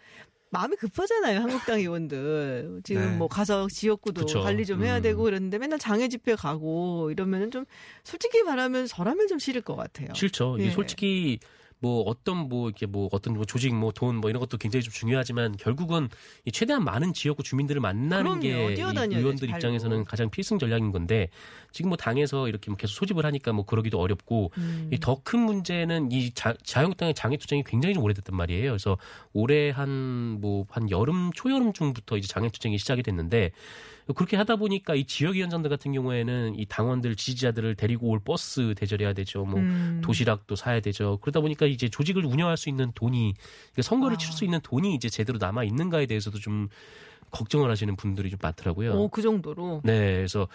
[0.53, 1.39] 마음이 급하잖아요.
[1.39, 2.81] 한국당 의원들.
[2.83, 3.17] 지금 네.
[3.17, 4.41] 뭐 가서 지역구도 그쵸.
[4.41, 5.01] 관리 좀 해야 음.
[5.01, 7.65] 되고 이러는데 맨날 장애 집회 가고 이러면은 좀
[8.03, 10.13] 솔직히 말하면 저라면 좀 싫을 것 같아요.
[10.13, 10.57] 싫죠.
[10.59, 10.71] 이게 예.
[10.71, 11.39] 솔직히
[11.79, 15.57] 뭐 어떤 뭐 이렇게 뭐 어떤 뭐 조직 뭐 돈뭐 이런 것도 굉장히 좀 중요하지만
[15.57, 16.07] 결국은
[16.45, 18.39] 이 최대한 많은 지역구 주민들을 만나는 그럼요.
[18.39, 19.49] 게 의원들.
[19.49, 21.29] 입장에서는 가장 필승 전략인 건데
[21.73, 24.89] 지금 뭐 당에서 이렇게 뭐 계속 소집을 하니까 뭐 그러기도 어렵고 음.
[24.93, 28.71] 이더큰 문제는 이 자, 자유한국당의 장애 투쟁이 굉장히 좀 오래됐단 말이에요.
[28.71, 28.97] 그래서
[29.33, 33.51] 올해 한 뭐 한 여름 초여름쯤부터 이제 장애 투쟁이 시작이 됐는데
[34.15, 39.45] 그렇게 하다 보니까 이 지역위원장들 같은 경우에는 이 당원들 지지자들을 데리고 올 버스 대절해야 되죠.
[39.45, 40.01] 뭐 음.
[40.03, 41.19] 도시락도 사야 되죠.
[41.21, 43.33] 그러다 보니까 이제 조직을 운영할 수 있는 돈이
[43.71, 44.17] 그러니까 선거를 아.
[44.17, 46.67] 칠수 있는 돈이 이제 제대로 남아 있는가에 대해서도 좀
[47.31, 48.93] 걱정을 하시는 분들이 좀 많더라고요.
[48.93, 49.81] 오, 그 정도로.
[49.83, 50.47] 네, 그래서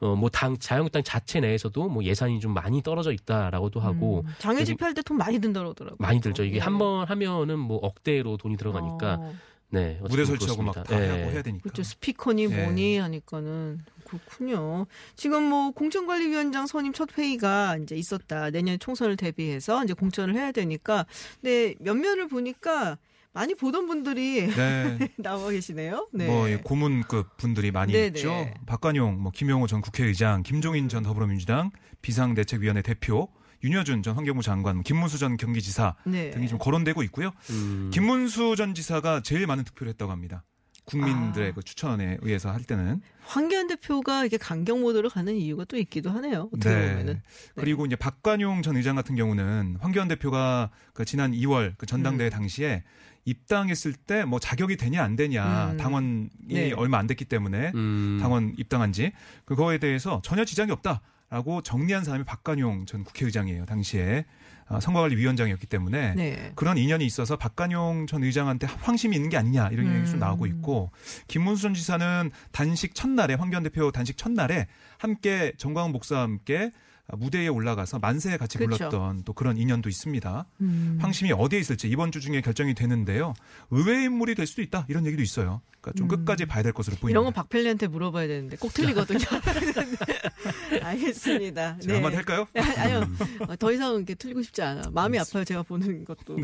[0.00, 4.32] 어 뭐당 자유한국당 자체 내에서도 뭐 예산이 좀 많이 떨어져 있다라고도 하고 음.
[4.38, 5.96] 장애 여기- 집회 할 때 돈 많이 든다고 하더라고요.
[6.00, 6.42] 많이 들죠.
[6.44, 6.60] 이게 예.
[6.60, 9.34] 한번 하면은 뭐 억대로 돈이 들어가니까 어,
[9.70, 10.82] 네 무대 설치하고 막 그렇습니다.
[10.96, 11.20] 다 예.
[11.20, 11.62] 하고 해야 되니까.
[11.62, 11.82] 그렇죠.
[11.84, 12.48] 스피커니 예.
[12.64, 14.86] 뭐니 하니까는 그렇군요.
[15.14, 18.50] 지금 뭐 공천관리위원장 선임 첫 회의가 이제 있었다.
[18.50, 21.06] 내년 총선을 대비해서 이제 공천을 해야 되니까.
[21.40, 22.98] 근데 면면을 보니까
[23.32, 24.98] 많이 보던 분들이 네.
[25.16, 26.08] 나와 계시네요.
[26.12, 26.26] 네.
[26.26, 28.06] 뭐이 고문급 분들이 많이 네네.
[28.18, 28.46] 있죠.
[28.66, 31.70] 박관용, 뭐 김용호 전 국회의장, 김종인 전 더불어민주당
[32.02, 33.28] 비상대책위원회 대표,
[33.64, 36.30] 윤여준 전 환경부 장관, 김문수 전 경기지사 네.
[36.30, 37.30] 등이 좀 거론되고 있고요.
[37.50, 37.90] 음.
[37.92, 40.44] 김문수 전 지사가 제일 많은 득표를 했다고 합니다.
[40.84, 41.54] 국민들의 아.
[41.54, 46.48] 그 추천에 의해서 할 때는 황교안 대표가 이게 강경 모드로 가는 이유가 또 있기도 하네요.
[46.52, 47.14] 어떻게 보면은.
[47.14, 47.22] 네.
[47.54, 52.30] 그리고 이제 박관용 전 의장 같은 경우는 황교안 대표가 그 지난 2월 그 전당대회 음.
[52.30, 52.82] 당시에
[53.24, 55.76] 입당했을 때 뭐 자격이 되냐 안 되냐 음.
[55.76, 56.72] 당원이 네.
[56.72, 58.18] 얼마 안 됐기 때문에 음.
[58.20, 59.12] 당원 입당한 지
[59.44, 63.64] 그거에 대해서 전혀 지장이 없다라고 정리한 사람이 박관용 전 국회의장이에요.
[63.66, 64.41] 당시에 아,
[64.80, 66.52] 선거관리위원장이었기 때문에 네.
[66.54, 70.18] 그런 인연이 있어서 박관용 전 의장한테 황심이 있는 게 아니냐 이런 얘기 좀 음.
[70.20, 70.90] 나오고 있고
[71.28, 74.66] 김문수 전 지사는 단식 첫날에 황교안 대표 단식 첫날에
[74.98, 76.70] 함께 정광훈 목사와 함께
[77.08, 78.88] 무대에 올라가서 만세 같이 그렇죠.
[78.88, 80.46] 불렀던 또 그런 인연도 있습니다.
[80.60, 80.98] 음.
[81.00, 83.34] 황심이 어디에 있을지 이번 주 중에 결정이 되는데요.
[83.70, 85.60] 의외의 인물이 될 수도 있다 이런 얘기도 있어요.
[85.80, 87.08] 그러니까 좀 끝까지 봐야 될 것으로 보입니다.
[87.08, 87.10] 음.
[87.10, 89.18] 이런 건 박펠리한테 물어봐야 되는데 꼭 틀리거든요.
[90.80, 91.78] 알겠습니다.
[91.80, 92.46] 제가 한마디 할까요?
[92.54, 93.04] 아니요.
[93.48, 94.90] 어, 더 이상 이렇게 틀리고 싶지 않아.
[94.92, 95.44] 마음이 아파요.
[95.44, 96.38] 제가 보는 것도.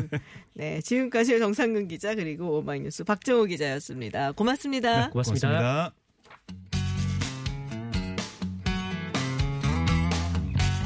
[0.53, 0.81] 네.
[0.81, 4.33] 지금까지 정상근 기자 그리고 오마이뉴스 박정호 기자였습니다.
[4.33, 5.05] 고맙습니다.
[5.05, 5.47] 네, 고맙습니다.
[5.47, 5.98] 고맙습니다.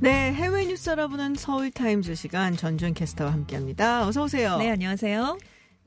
[0.00, 0.32] 네.
[0.32, 4.06] 해외 뉴스 알아보는 서울 타임즈 시간 전주현 캐스터와 함께 합니다.
[4.06, 4.56] 어서 오세요.
[4.58, 5.38] 네, 안녕하세요.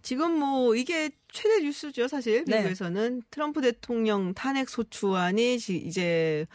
[0.01, 2.43] 지금 뭐 이게 최대 뉴스죠, 사실.
[2.45, 2.57] 네.
[2.57, 6.45] 미국에서는 트럼프 대통령 탄핵 소추안이 지- 이제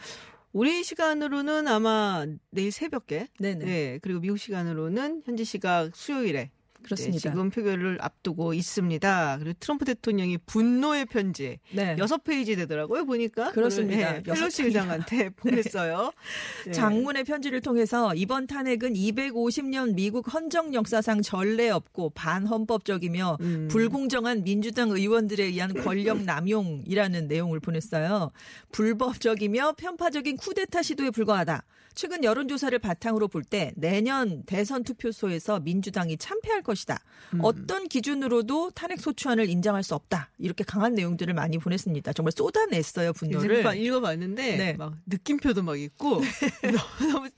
[0.51, 3.65] 우리 시간으로는 아마 내일 새벽에 네네.
[3.65, 6.51] 네, 그리고 미국 시간으로는 현지 시각 수요일에
[6.87, 7.13] 그렇습니다.
[7.15, 9.37] 네, 지금 표결을 앞두고 있습니다.
[9.39, 11.95] 그리고 트럼프 대통령이 분노의 편지 네.
[11.99, 14.13] 여섯 페이지 되더라고요 보니까 그렇습니다.
[14.13, 14.63] 네, 펠로시.
[14.63, 16.11] 의장한테 보냈어요.
[16.65, 16.71] 네.
[16.71, 23.67] 장문의 편지를 통해서 이번 탄핵은 250년 미국 헌정 역사상 전례 없고 반헌법적이며 음.
[23.69, 28.31] 불공정한 민주당 의원들에 의한 권력 남용이라는 내용을 보냈어요.
[28.71, 31.63] 불법적이며 편파적인 쿠데타 시도에 불과하다.
[31.95, 36.76] 최근 여론조사를 바탕으로 볼 때 내년 대선 투표소에서 민주당이 참패할 것이다.
[36.77, 36.99] 것이다.
[37.33, 37.39] 음.
[37.41, 40.29] 어떤 기준으로도 탄핵 소추안을 인정할 수 없다.
[40.37, 42.13] 이렇게 강한 내용들을 많이 보냈습니다.
[42.13, 43.65] 정말 쏟아냈어요 분노를.
[43.77, 44.73] 읽어봤는데 네.
[44.73, 46.21] 막 느낌표도 막 있고
[47.01, 47.29] 너무 너무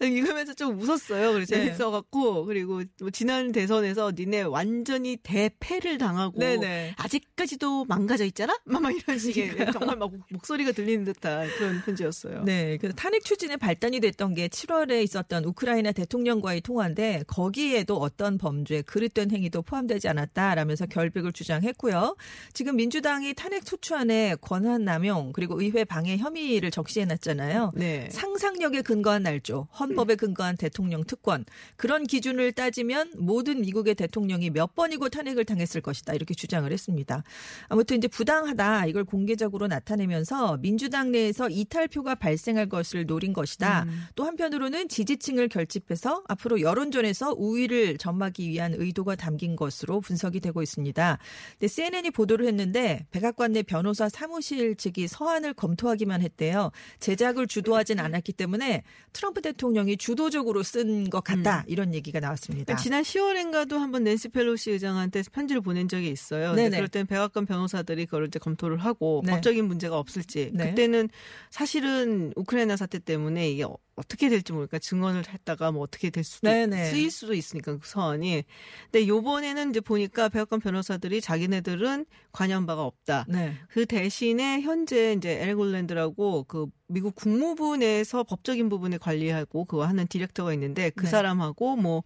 [0.00, 1.32] 읽으면서 좀 웃었어요.
[1.32, 1.66] 그래서 네.
[1.66, 6.94] 재밌어갖고 그리고 뭐 지난 대선에서 니네 완전히 대패를 당하고 네네.
[6.96, 8.56] 아직까지도 망가져 있잖아?
[8.64, 12.44] 막, 막 이런 식의 정말 막 목소리가 들리는 듯한 그런 편지였어요.
[12.44, 18.82] 네, 그래서 탄핵 추진의 발단이 됐던 게 7월에 있었던 우크라이나 대통령과의 통화인데 거기에도 어떤 범죄,
[18.86, 22.16] 그릇된 행위도 포함되지 않았다라면서 결백을 주장했고요.
[22.52, 27.72] 지금 민주당이 탄핵 소추안에 권한 남용 그리고 의회 방해 혐의를 적시해놨잖아요.
[27.74, 28.08] 네.
[28.10, 31.44] 상상력에 근거한 날조, 헌법에 근거한 대통령 특권
[31.76, 37.22] 그런 기준을 따지면 모든 미국의 대통령이 몇 번이고 탄핵을 당했을 것이다 이렇게 주장을 했습니다.
[37.68, 43.86] 아무튼 이제 부당하다 이걸 공개적으로 나타내면서 민주당 내에서 이탈표가 발생할 것을 노린 것이다.
[44.14, 51.18] 또 한편으로는 지지층을 결집해서 앞으로 여론전에서 우위를 점하기 위한 의도가 담긴 것으로 분석이 되고 있습니다.
[51.52, 56.70] 근데 CNN이 보도를 했는데 백악관 내 변호사 사무실 측이 서한을 검토하기만 했대요.
[57.00, 58.82] 제작을 주도하진 않았기 때문에
[59.12, 62.76] 트럼프 대통령이 주도적으로 쓴 것 같다 이런 얘기가 나왔습니다.
[62.76, 66.54] 지난 10월엔가도 한번 낸시 펠로시 의장한테 편지를 보낸 적이 있어요.
[66.54, 69.32] 그럴 땐 백악관 변호사들이 그걸 이제 검토를 하고 네.
[69.32, 70.70] 법적인 문제가 없을지 네.
[70.70, 71.08] 그때는
[71.50, 73.64] 사실은 우크라이나 사태 때문에 이게
[73.96, 76.90] 어- 어떻게 될지 모르니까 증언을 했다가 뭐 어떻게 될 수도 네네.
[76.90, 78.44] 쓰일 수도 있으니까 그 서한이.
[78.90, 83.26] 근데 요번에는 이제 보니까 백악관 변호사들이 자기네들은 관여한 바가 없다.
[83.28, 83.54] 네.
[83.68, 90.52] 그 대신에 현재 이제 엘골랜드라고 그 미국 국무부 내에서 법적인 부분을 관리하고 그거 하는 디렉터가
[90.54, 91.10] 있는데 그 네.
[91.10, 92.02] 사람하고 뭐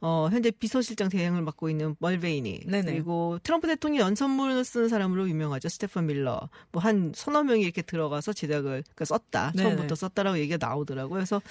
[0.00, 2.92] 어, 현재 비서실장 대행을 맡고 있는 멀베이니 네네.
[2.92, 8.32] 그리고 트럼프 대통령이 연설문을 쓰는 사람으로 유명하죠 스테판 밀러 뭐 한 서너 명이 이렇게 들어가서
[8.32, 9.52] 제작을 그러니까 썼다.
[9.58, 11.42] 처음부터 썼다라고 얘기가 나오더라고요 그래서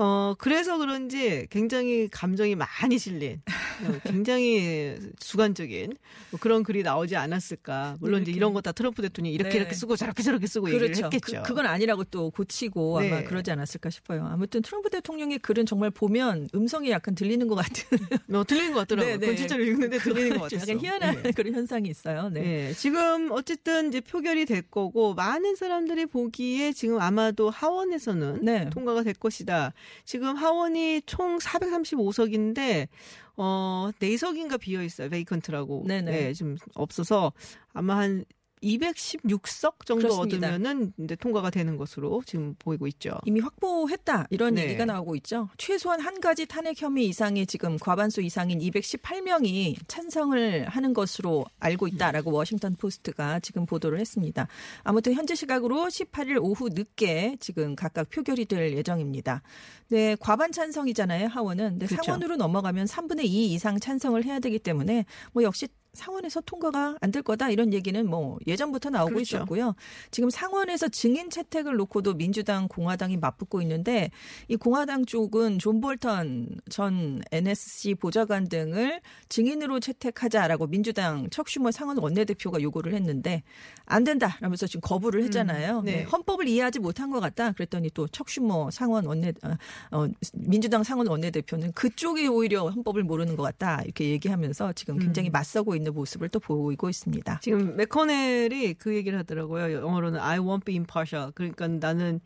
[0.00, 3.42] 어 그래서 그런지 굉장히 감정이 많이 실린
[3.84, 5.94] 어, 굉장히 주관적인
[6.30, 8.30] 뭐 그런 글이 나오지 않았을까 물론 이제.
[8.32, 9.56] 이런 거 다 트럼프 대통령이 이렇게 네.
[9.56, 11.06] 이렇게 쓰고 저렇게 저렇게 쓰고 얘기를 그렇죠.
[11.06, 13.24] 했겠죠 그, 건 아니라고 또 고치고 아마 네.
[13.24, 14.26] 그러지 않았을까 싶어요.
[14.26, 17.98] 아무튼 트럼프 대통령의 글은 정말 보면 음성이 약간 들리는 것 같은.
[18.26, 19.26] 뭐 들리는 것 같더라고요 네, 네.
[19.26, 21.32] 그건 진짜로 읽는데 들리는 것 같았어 약간 희한한 네.
[21.32, 22.28] 그런 현상이 있어요.
[22.30, 22.40] 네.
[22.40, 22.72] 네.
[22.74, 28.70] 지금 어쨌든 이제 표결이 될 거고 많은 사람들이 보기에 지금 아마도 하원에서는 네.
[28.70, 29.72] 통과가 될 것이다.
[30.04, 32.88] 지금 하원이 총 435석인데
[33.36, 35.08] 어 4석인가 비어 있어요.
[35.08, 35.84] vacant라고.
[35.86, 36.10] 네네.
[36.10, 37.32] 네, 지금 없어서
[37.72, 38.24] 아마 한
[38.62, 40.48] 216석 정도 그렇습니다.
[40.48, 43.12] 얻으면은 이제 통과가 되는 것으로 지금 보이고 있죠.
[43.24, 44.64] 이미 확보했다 이런 네.
[44.64, 45.48] 얘기가 나오고 있죠.
[45.58, 52.32] 최소한 한 가지 탄핵 혐의 이상의 지금 과반수 이상인 218명이 찬성을 하는 것으로 알고 있다라고
[52.32, 54.48] 워싱턴 포스트가 지금 보도를 했습니다.
[54.82, 59.42] 아무튼 현재 시각으로 18일 오후 늦게 지금 각각 표결이 될 예정입니다.
[59.88, 61.70] 네, 과반 찬성이잖아요, 하원은.
[61.70, 62.04] 근데 그렇죠.
[62.04, 67.22] 상원으로 넘어가면 3분의 2 이상 찬성을 해야 되기 때문에 뭐 역시 상원에서 통과가 안 될
[67.22, 69.38] 거다 이런 얘기는 뭐 예전부터 나오고 그렇죠.
[69.38, 69.74] 있었고요.
[70.10, 74.10] 지금 상원에서 증인 채택을 놓고도 민주당, 공화당이 맞붙고 있는데
[74.48, 82.60] 이 공화당 쪽은 존 볼턴 전 NSC 보좌관 등을 증인으로 채택하자라고 민주당 척슈머 상원 원내대표가
[82.62, 83.42] 요구를 했는데
[83.86, 85.80] 안 된다라면서 지금 거부를 했잖아요.
[85.80, 85.90] 음, 네.
[85.90, 87.52] 네, 헌법을 이해하지 못한 것 같다.
[87.52, 89.56] 그랬더니 또 척슈머 상원 원내 어,
[89.90, 95.74] 어, 민주당 상원 원내대표는 그쪽이 오히려 헌법을 모르는 것 같다 이렇게 얘기하면서 지금 굉장히 맞서고
[95.80, 97.40] 있는 모습을 또 보이고 있습니다.
[97.40, 99.72] 지금 맥커넬이 그 얘기를 하더라고요.
[99.72, 101.32] 영어로는 I won't be impartial.
[101.34, 102.20] 그러니까 나는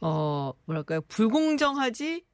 [0.00, 2.24] 어 뭐랄까요 불공정하지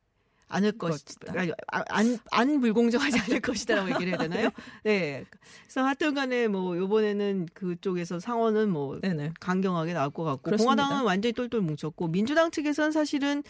[0.49, 1.33] 않을 것이다.
[1.37, 4.51] 아니, 아, 안, 안 불공정하지 않을 것이다라고 얘기를 해야 되나요?
[4.85, 5.25] 네.
[5.65, 9.33] 그래서 하여튼 간에 뭐 요번에는 그쪽에서 상원은 뭐 네네.
[9.41, 10.75] 강경하게 나올 것 같고 그렇습니다.
[10.75, 13.43] 공화당은 완전히 똘똘 뭉쳤고 민주당 측에서는 사실은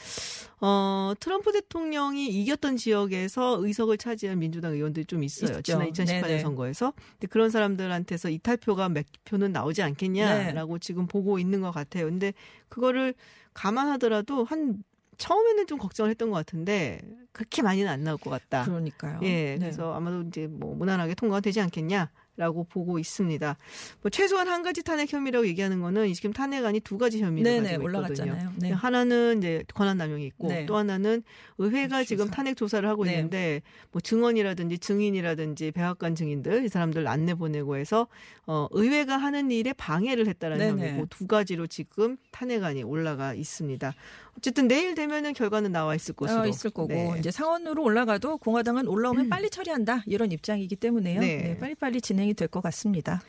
[0.61, 5.59] 어 트럼프 대통령이 이겼던 지역에서 의석을 차지한 민주당 의원들이 좀 있어요.
[5.59, 5.63] 있죠.
[5.63, 6.39] 지난 2018년 네네.
[6.39, 6.95] 선거에서.
[7.13, 9.87] 근데 그런 사람들한테서 이탈표가 몇 표는 나오지 네.
[9.89, 12.07] 않겠냐라고 지금 보고 있는 것 같아요.
[12.07, 12.33] 근데
[12.69, 13.15] 그거를
[13.53, 14.83] 감안하더라도 한
[15.19, 17.01] 처음에는 좀 걱정을 했던 것 같은데
[17.33, 18.65] 그렇게 많이는 안 나올 것 같다.
[18.65, 19.21] 그러니까요.
[19.23, 19.59] 예, 네.
[19.59, 23.57] 그래서 아마도 이제 뭐 무난하게 통과가 되지 않겠냐 라고 보고 있습니다.
[24.03, 27.89] 뭐 최소한 한 가지 탄핵 혐의라고 얘기하는 거는 지금 탄핵안이 두 가지 혐의를 네네, 가지고
[27.89, 27.99] 있거든요.
[27.99, 28.53] 올라갔잖아요.
[28.57, 28.73] 네.
[28.73, 30.67] 하나는 이제 권한 남용이 있고 네.
[30.67, 31.23] 또 하나는
[31.57, 32.05] 의회가 조사.
[32.05, 33.13] 지금 탄핵 조사를 하고 네.
[33.13, 38.07] 있는데 뭐 증언이라든지 증인이라든지 백악관 증인들 이 사람들 안내 보내고 해서
[38.47, 40.89] 어 의회가 하는 일에 방해를 했다라는 네네.
[40.89, 43.95] 혐의고 두 가지로 지금 탄핵안이 올라가 있습니다.
[44.37, 47.16] 어쨌든 내일 되면은 결과는 나와 있을 것으로 어, 있을 거고 네.
[47.18, 51.20] 이제 상원으로 올라가도 공화당은 올라오면 빨리 처리한다 이런 입장이기 때문에요.
[51.20, 51.37] 네.
[51.37, 53.20] 네, 빨리빨리 진행이 될 것 같습니다.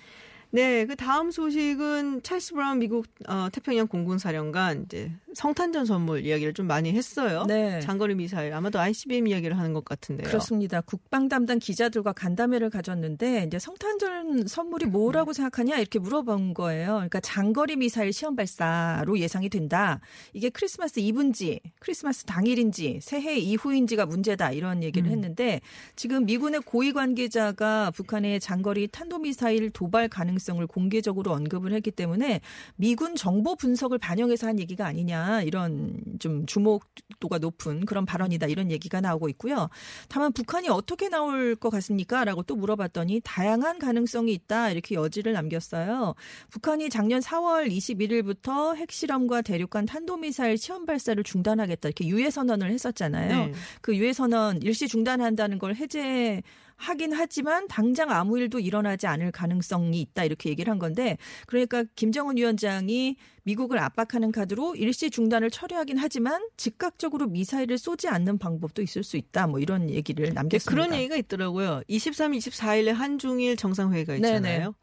[0.52, 6.56] 네, 그 다음 소식은 찰스 브라운 미국 어, 태평양 공군 사령관 이제 성탄전 선물 이야기를
[6.56, 7.46] 좀 많이 했어요.
[7.48, 7.80] 네.
[7.80, 10.28] 장거리 미사일 아마도 ICBM 이야기를 하는 것 같은데요.
[10.28, 10.82] 그렇습니다.
[10.82, 16.94] 국방 담당 기자들과 간담회를 가졌는데 이제 성탄절 선물이 뭐라고 생각하냐 이렇게 물어본 거예요.
[16.94, 20.00] 그러니까 장거리 미사일 시험 발사로 예상이 된다.
[20.34, 25.62] 이게 크리스마스 이브인지 크리스마스 당일인지 새해 이후인지가 문제다 이런 얘기를 했는데
[25.96, 32.42] 지금 미군의 고위 관계자가 북한의 장거리 탄도미사일 도발 가능성을 공개적으로 언급을 했기 때문에
[32.76, 39.02] 미군 정보 분석을 반영해서 한 얘기가 아니냐 이런 좀 주목도가 높은 그런 발언이다 이런 얘기가
[39.02, 39.70] 나오고 있고요.
[40.10, 42.26] 다만 북한이 어떻게 나올 것 같습니까?
[42.26, 46.16] 라고 또 물어봤더니 다양한 가능성이 있다 이렇게 여지를 남겼어요.
[46.50, 53.46] 북한이 작년 4월 21일부터 핵실험과 대륙간 탄도미사일 시험 발사를 중단하겠다 이렇게 유해 선언을 했었잖아요.
[53.48, 53.54] 네.
[53.82, 56.42] 그 유해 선언 일시 중단한다는 걸 해제
[56.78, 62.38] 하긴 하지만 당장 아무 일도 일어나지 않을 가능성이 있다 이렇게 얘기를 한 건데 그러니까 김정은
[62.38, 69.18] 위원장이 미국을 압박하는 카드로 일시 중단을 처리하긴 하지만 즉각적으로 미사일을 쏘지 않는 방법도 있을 수
[69.18, 70.70] 있다 뭐 이런 얘기를 네, 남겼습니다.
[70.70, 71.82] 그런 얘기가 있더라고요.
[71.88, 74.74] 23, 24일에 한중일 정상회의가 있잖아요.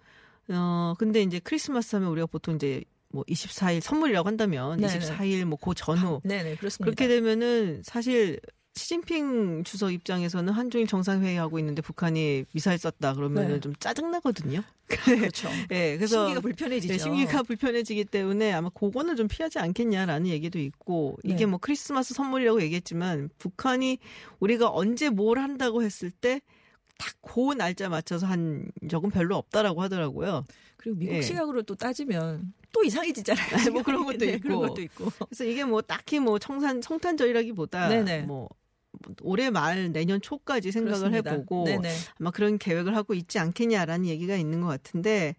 [0.48, 4.98] 어, 근데 이제 크리스마스 하면 우리가 보통 이제 뭐 24일 선물이라고 한다면 네네.
[4.98, 6.84] 24일 뭐 그 전후 네네 그렇습니다.
[6.84, 8.40] 그렇게 되면은 사실
[8.76, 13.60] 시진핑 주석 입장에서는 한중일 정상회의 하고 있는데 북한이 미사일 쐈다 그러면은 네.
[13.60, 14.62] 좀 짜증 나거든요.
[14.86, 15.48] 그렇죠.
[15.68, 16.92] 네, 그래서 심기가 불편해지죠.
[16.92, 21.46] 네, 심기가 불편해지기 때문에 아마 그거는 좀 피하지 않겠냐라는 얘기도 있고 이게 네.
[21.46, 23.98] 뭐 크리스마스 선물이라고 얘기했지만 북한이
[24.40, 26.40] 우리가 언제 뭘 한다고 했을 때
[26.98, 30.44] 딱그 날짜 맞춰서 한 적은 별로 없다라고 하더라고요.
[30.76, 31.22] 그리고 미국 예.
[31.22, 33.46] 시각으로 또 따지면 또 이상해지잖아요.
[33.72, 34.40] 뭐 그런 것도 네, 있고.
[34.40, 35.10] 그런 것도 있고.
[35.28, 38.22] 그래서 이게 뭐 딱히 뭐 청산 성탄절이라기보다 네네.
[38.22, 38.48] 뭐
[39.22, 41.30] 올해 말 내년 초까지 생각을 그렇습니다.
[41.32, 41.90] 해보고 네네.
[42.20, 45.36] 아마 그런 계획을 하고 있지 않겠냐라는 얘기가 있는 것 같은데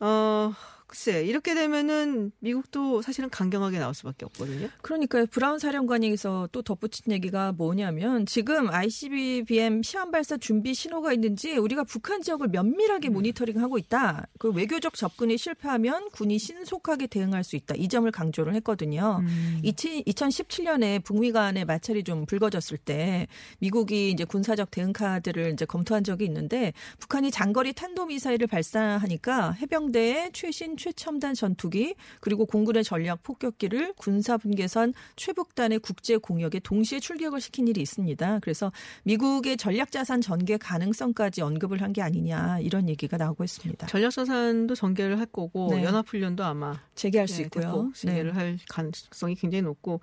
[0.00, 0.52] 어
[0.92, 4.68] 글쎄 이렇게 되면은 미국도 사실은 강경하게 나올 수밖에 없거든요.
[4.82, 11.84] 그러니까 브라운 사령관에서 또 덧붙인 얘기가 뭐냐면 지금 ICBM 시험 발사 준비 신호가 있는지 우리가
[11.84, 13.14] 북한 지역을 면밀하게 음.
[13.14, 14.26] 모니터링하고 있다.
[14.38, 17.74] 그 외교적 접근이 실패하면 군이 신속하게 대응할 수 있다.
[17.78, 19.20] 이 점을 강조를 했거든요.
[19.22, 19.60] 음.
[19.64, 23.28] 2017년에 북미 간의 마찰이 좀 불거졌을 때
[23.60, 30.32] 미국이 이제 군사적 대응 카드를 이제 검토한 적이 있는데 북한이 장거리 탄도 미사일을 발사하니까 해병대의
[30.34, 37.68] 최신 최첨단 전투기 그리고 공군의 전략 폭격기를 군사 분계선 최북단의 국제 공역에 동시에 출격을 시킨
[37.68, 38.40] 일이 있습니다.
[38.40, 38.72] 그래서
[39.04, 43.86] 미국의 전략 자산 전개 가능성까지 언급을 한 게 아니냐 이런 얘기가 나오고 있습니다.
[43.86, 45.84] 전략 자산도 전개를 할 거고 네.
[45.84, 47.64] 연합 훈련도 아마 재개할 수 네, 있고요.
[47.64, 50.00] 대폭 재개를 할 가능성이 굉장히 높고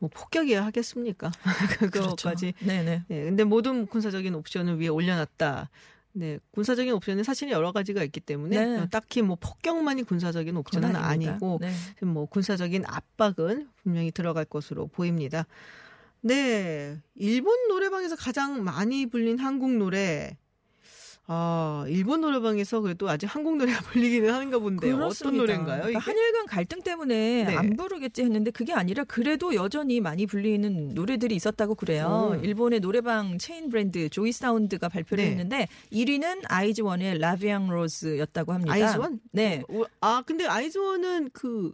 [0.00, 1.30] 뭐 폭격이야 하겠습니까?
[1.80, 2.52] 그거까지.
[2.52, 2.66] 그렇죠.
[2.66, 3.04] 네네.
[3.06, 5.70] 네, 근데 모든 군사적인 옵션을 위에 올려놨다.
[6.12, 8.78] 네, 군사적인 옵션은 사실 여러 가지가 있기 때문에 네.
[8.78, 10.96] 어, 딱히 뭐 폭격만이 군사적인 옵션은.
[10.96, 11.72] 아니고 네.
[12.04, 15.46] 뭐 군사적인 압박은 분명히 들어갈 것으로 보입니다.
[16.20, 20.36] 네, 일본 노래방에서 가장 많이 불린 한국 노래.
[21.30, 24.96] 아, 일본 노래방에서 그래도 아직 한국 노래가 불리기는 하는가 본데요.
[24.96, 25.36] 어떤.
[25.36, 25.82] 노래인가요?
[25.82, 25.98] 그러니까?
[26.00, 27.54] 한일 간 갈등 때문에 네.
[27.54, 32.30] 안 부르겠지 했는데 그게 아니라 그래도 여전히 많이 불리는 노래들이 있었다고 그래요.
[32.32, 32.42] 음.
[32.42, 35.30] 일본의 노래방 체인 브랜드 조이 사운드가 발표를 네.
[35.30, 38.72] 했는데 1위는 아이즈원의 라비앙 로즈였다고 합니다.
[38.72, 39.20] 아이즈원?
[39.30, 39.62] 네.
[39.68, 41.72] 어, 아, 근데 아이즈원은 그,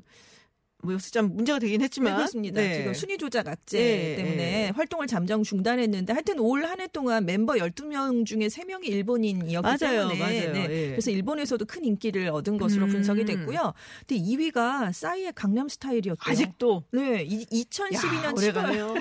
[0.84, 2.12] 뭐, 좀 문제가 되긴 했지만.
[2.12, 2.60] 네, 그렇습니다.
[2.60, 2.74] 네.
[2.78, 4.70] 지금 순위 조작 악재 네, 때문에 네.
[4.74, 10.18] 활동을 잠정 중단했는데 하여튼 올 한 해 동안 멤버 12명 중에 3명이 일본인이었기 맞아요, 때문에
[10.18, 10.52] 맞아요.
[10.52, 10.66] 네.
[10.70, 10.88] 예.
[10.90, 12.90] 그래서 일본에서도 큰 인기를 얻은 것으로 음.
[12.90, 13.72] 분석이 됐고요.
[14.06, 16.32] 근데 2위가 싸이의 강남 스타일이었대요.
[16.32, 16.84] 아직도.
[16.92, 17.98] 네, 이- 2012년 야,
[18.32, 18.94] 7월 오래가네요.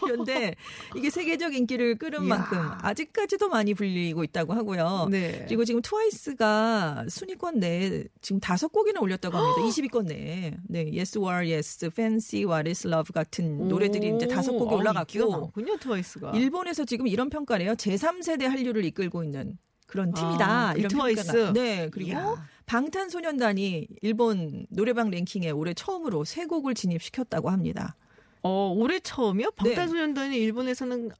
[0.00, 0.54] 관련데
[0.96, 2.28] 이게 세계적 인기를 끌은 이야.
[2.28, 5.08] 만큼 아직까지도 많이 불리고 있다고 하고요.
[5.10, 5.44] 네.
[5.46, 9.62] 그리고 지금 트와이스가 순위권 내에 지금 다섯 곡이나 올렸다고 합니다.
[9.68, 10.54] 20위권 내에.
[10.68, 14.80] 네, Yes or Yes, Fancy, What is Love 같은 노래들이 이제 다섯 곡이 오, 아,
[14.80, 16.32] 올라갔고 많군요, 트와이스가.
[16.32, 17.72] 일본에서 지금 이런 평가래요.
[17.74, 20.46] 제3세대 한류를 이끌고 있는 그런 팀이다.
[20.70, 21.26] 아, 이런 비트와이스.
[21.32, 21.52] 평가가.
[21.52, 22.46] 네, 그리고 이야.
[22.66, 27.96] 방탄소년단이 일본 노래방 랭킹에 올해 처음으로 세 곡을 진입시켰다고 합니다.
[28.42, 29.50] 어, 올해 처음이요?
[29.64, 29.74] 네.
[29.74, 31.10] 방탄소년단이 일본에서는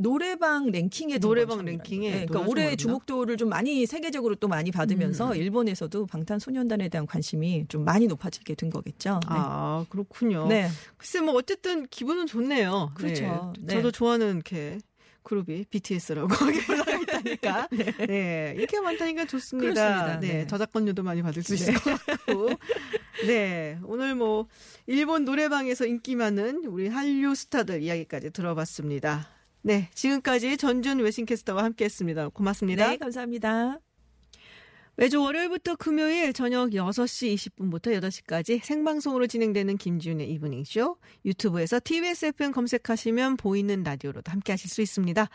[0.00, 2.10] 노래방 랭킹에 든 노래방 랭킹에.
[2.10, 2.76] 네, 그러니까 올해?
[2.76, 5.36] 주목도를 좀 많이 세계적으로 또 많이 받으면서 음.
[5.36, 9.18] 일본에서도 방탄소년단에 대한 관심이 좀 많이 높아지게 된 거겠죠.
[9.22, 9.26] 네.
[9.28, 10.46] 아, 그렇군요.
[10.46, 10.68] 네.
[10.96, 12.92] 글쎄 뭐 어쨌든 기분은 좋네요.
[12.94, 13.52] 그렇죠.
[13.58, 13.66] 네.
[13.66, 13.74] 네.
[13.74, 14.78] 저도 좋아하는 이렇게
[15.24, 16.28] 그룹이 BTS라고
[16.70, 17.68] 올라가 있다니까.
[18.06, 18.54] 네.
[18.56, 20.20] 이렇게 많다니까 좋습니다.
[20.20, 20.28] 네.
[20.28, 20.46] 네.
[20.46, 22.50] 저작권료도 많이 받을 수 있을 것 같고.
[23.26, 23.78] 네.
[23.82, 24.46] 오늘 뭐
[24.86, 29.37] 일본 노래방에서 인기 많은 우리 한류 스타들 이야기까지 들어봤습니다.
[29.62, 29.88] 네.
[29.94, 32.28] 지금까지 전준 웨싱캐스터와 함께 했습니다.
[32.28, 32.88] 고맙습니다.
[32.88, 33.80] 네, 감사합니다.
[34.98, 43.36] 매주 월요일부터 금요일 저녁 6시 20분부터 8시까지 생방송으로 진행되는 김지윤의 이브닝쇼 유튜브에서 TBS FM 검색하시면
[43.36, 45.28] 보이는 라디오로도 함께 하실 수 있습니다.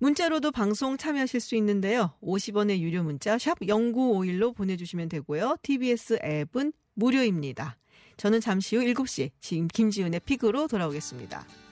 [0.00, 2.12] 문자로도 방송 참여하실 수 있는데요.
[2.24, 5.58] 50원의 유료 문자 샵 0951로 보내주시면 되고요.
[5.62, 7.76] TBS 앱은 무료입니다.
[8.16, 11.63] 저는 잠시 후 7시 지금 김지윤의 픽으로 돌아오겠습니다.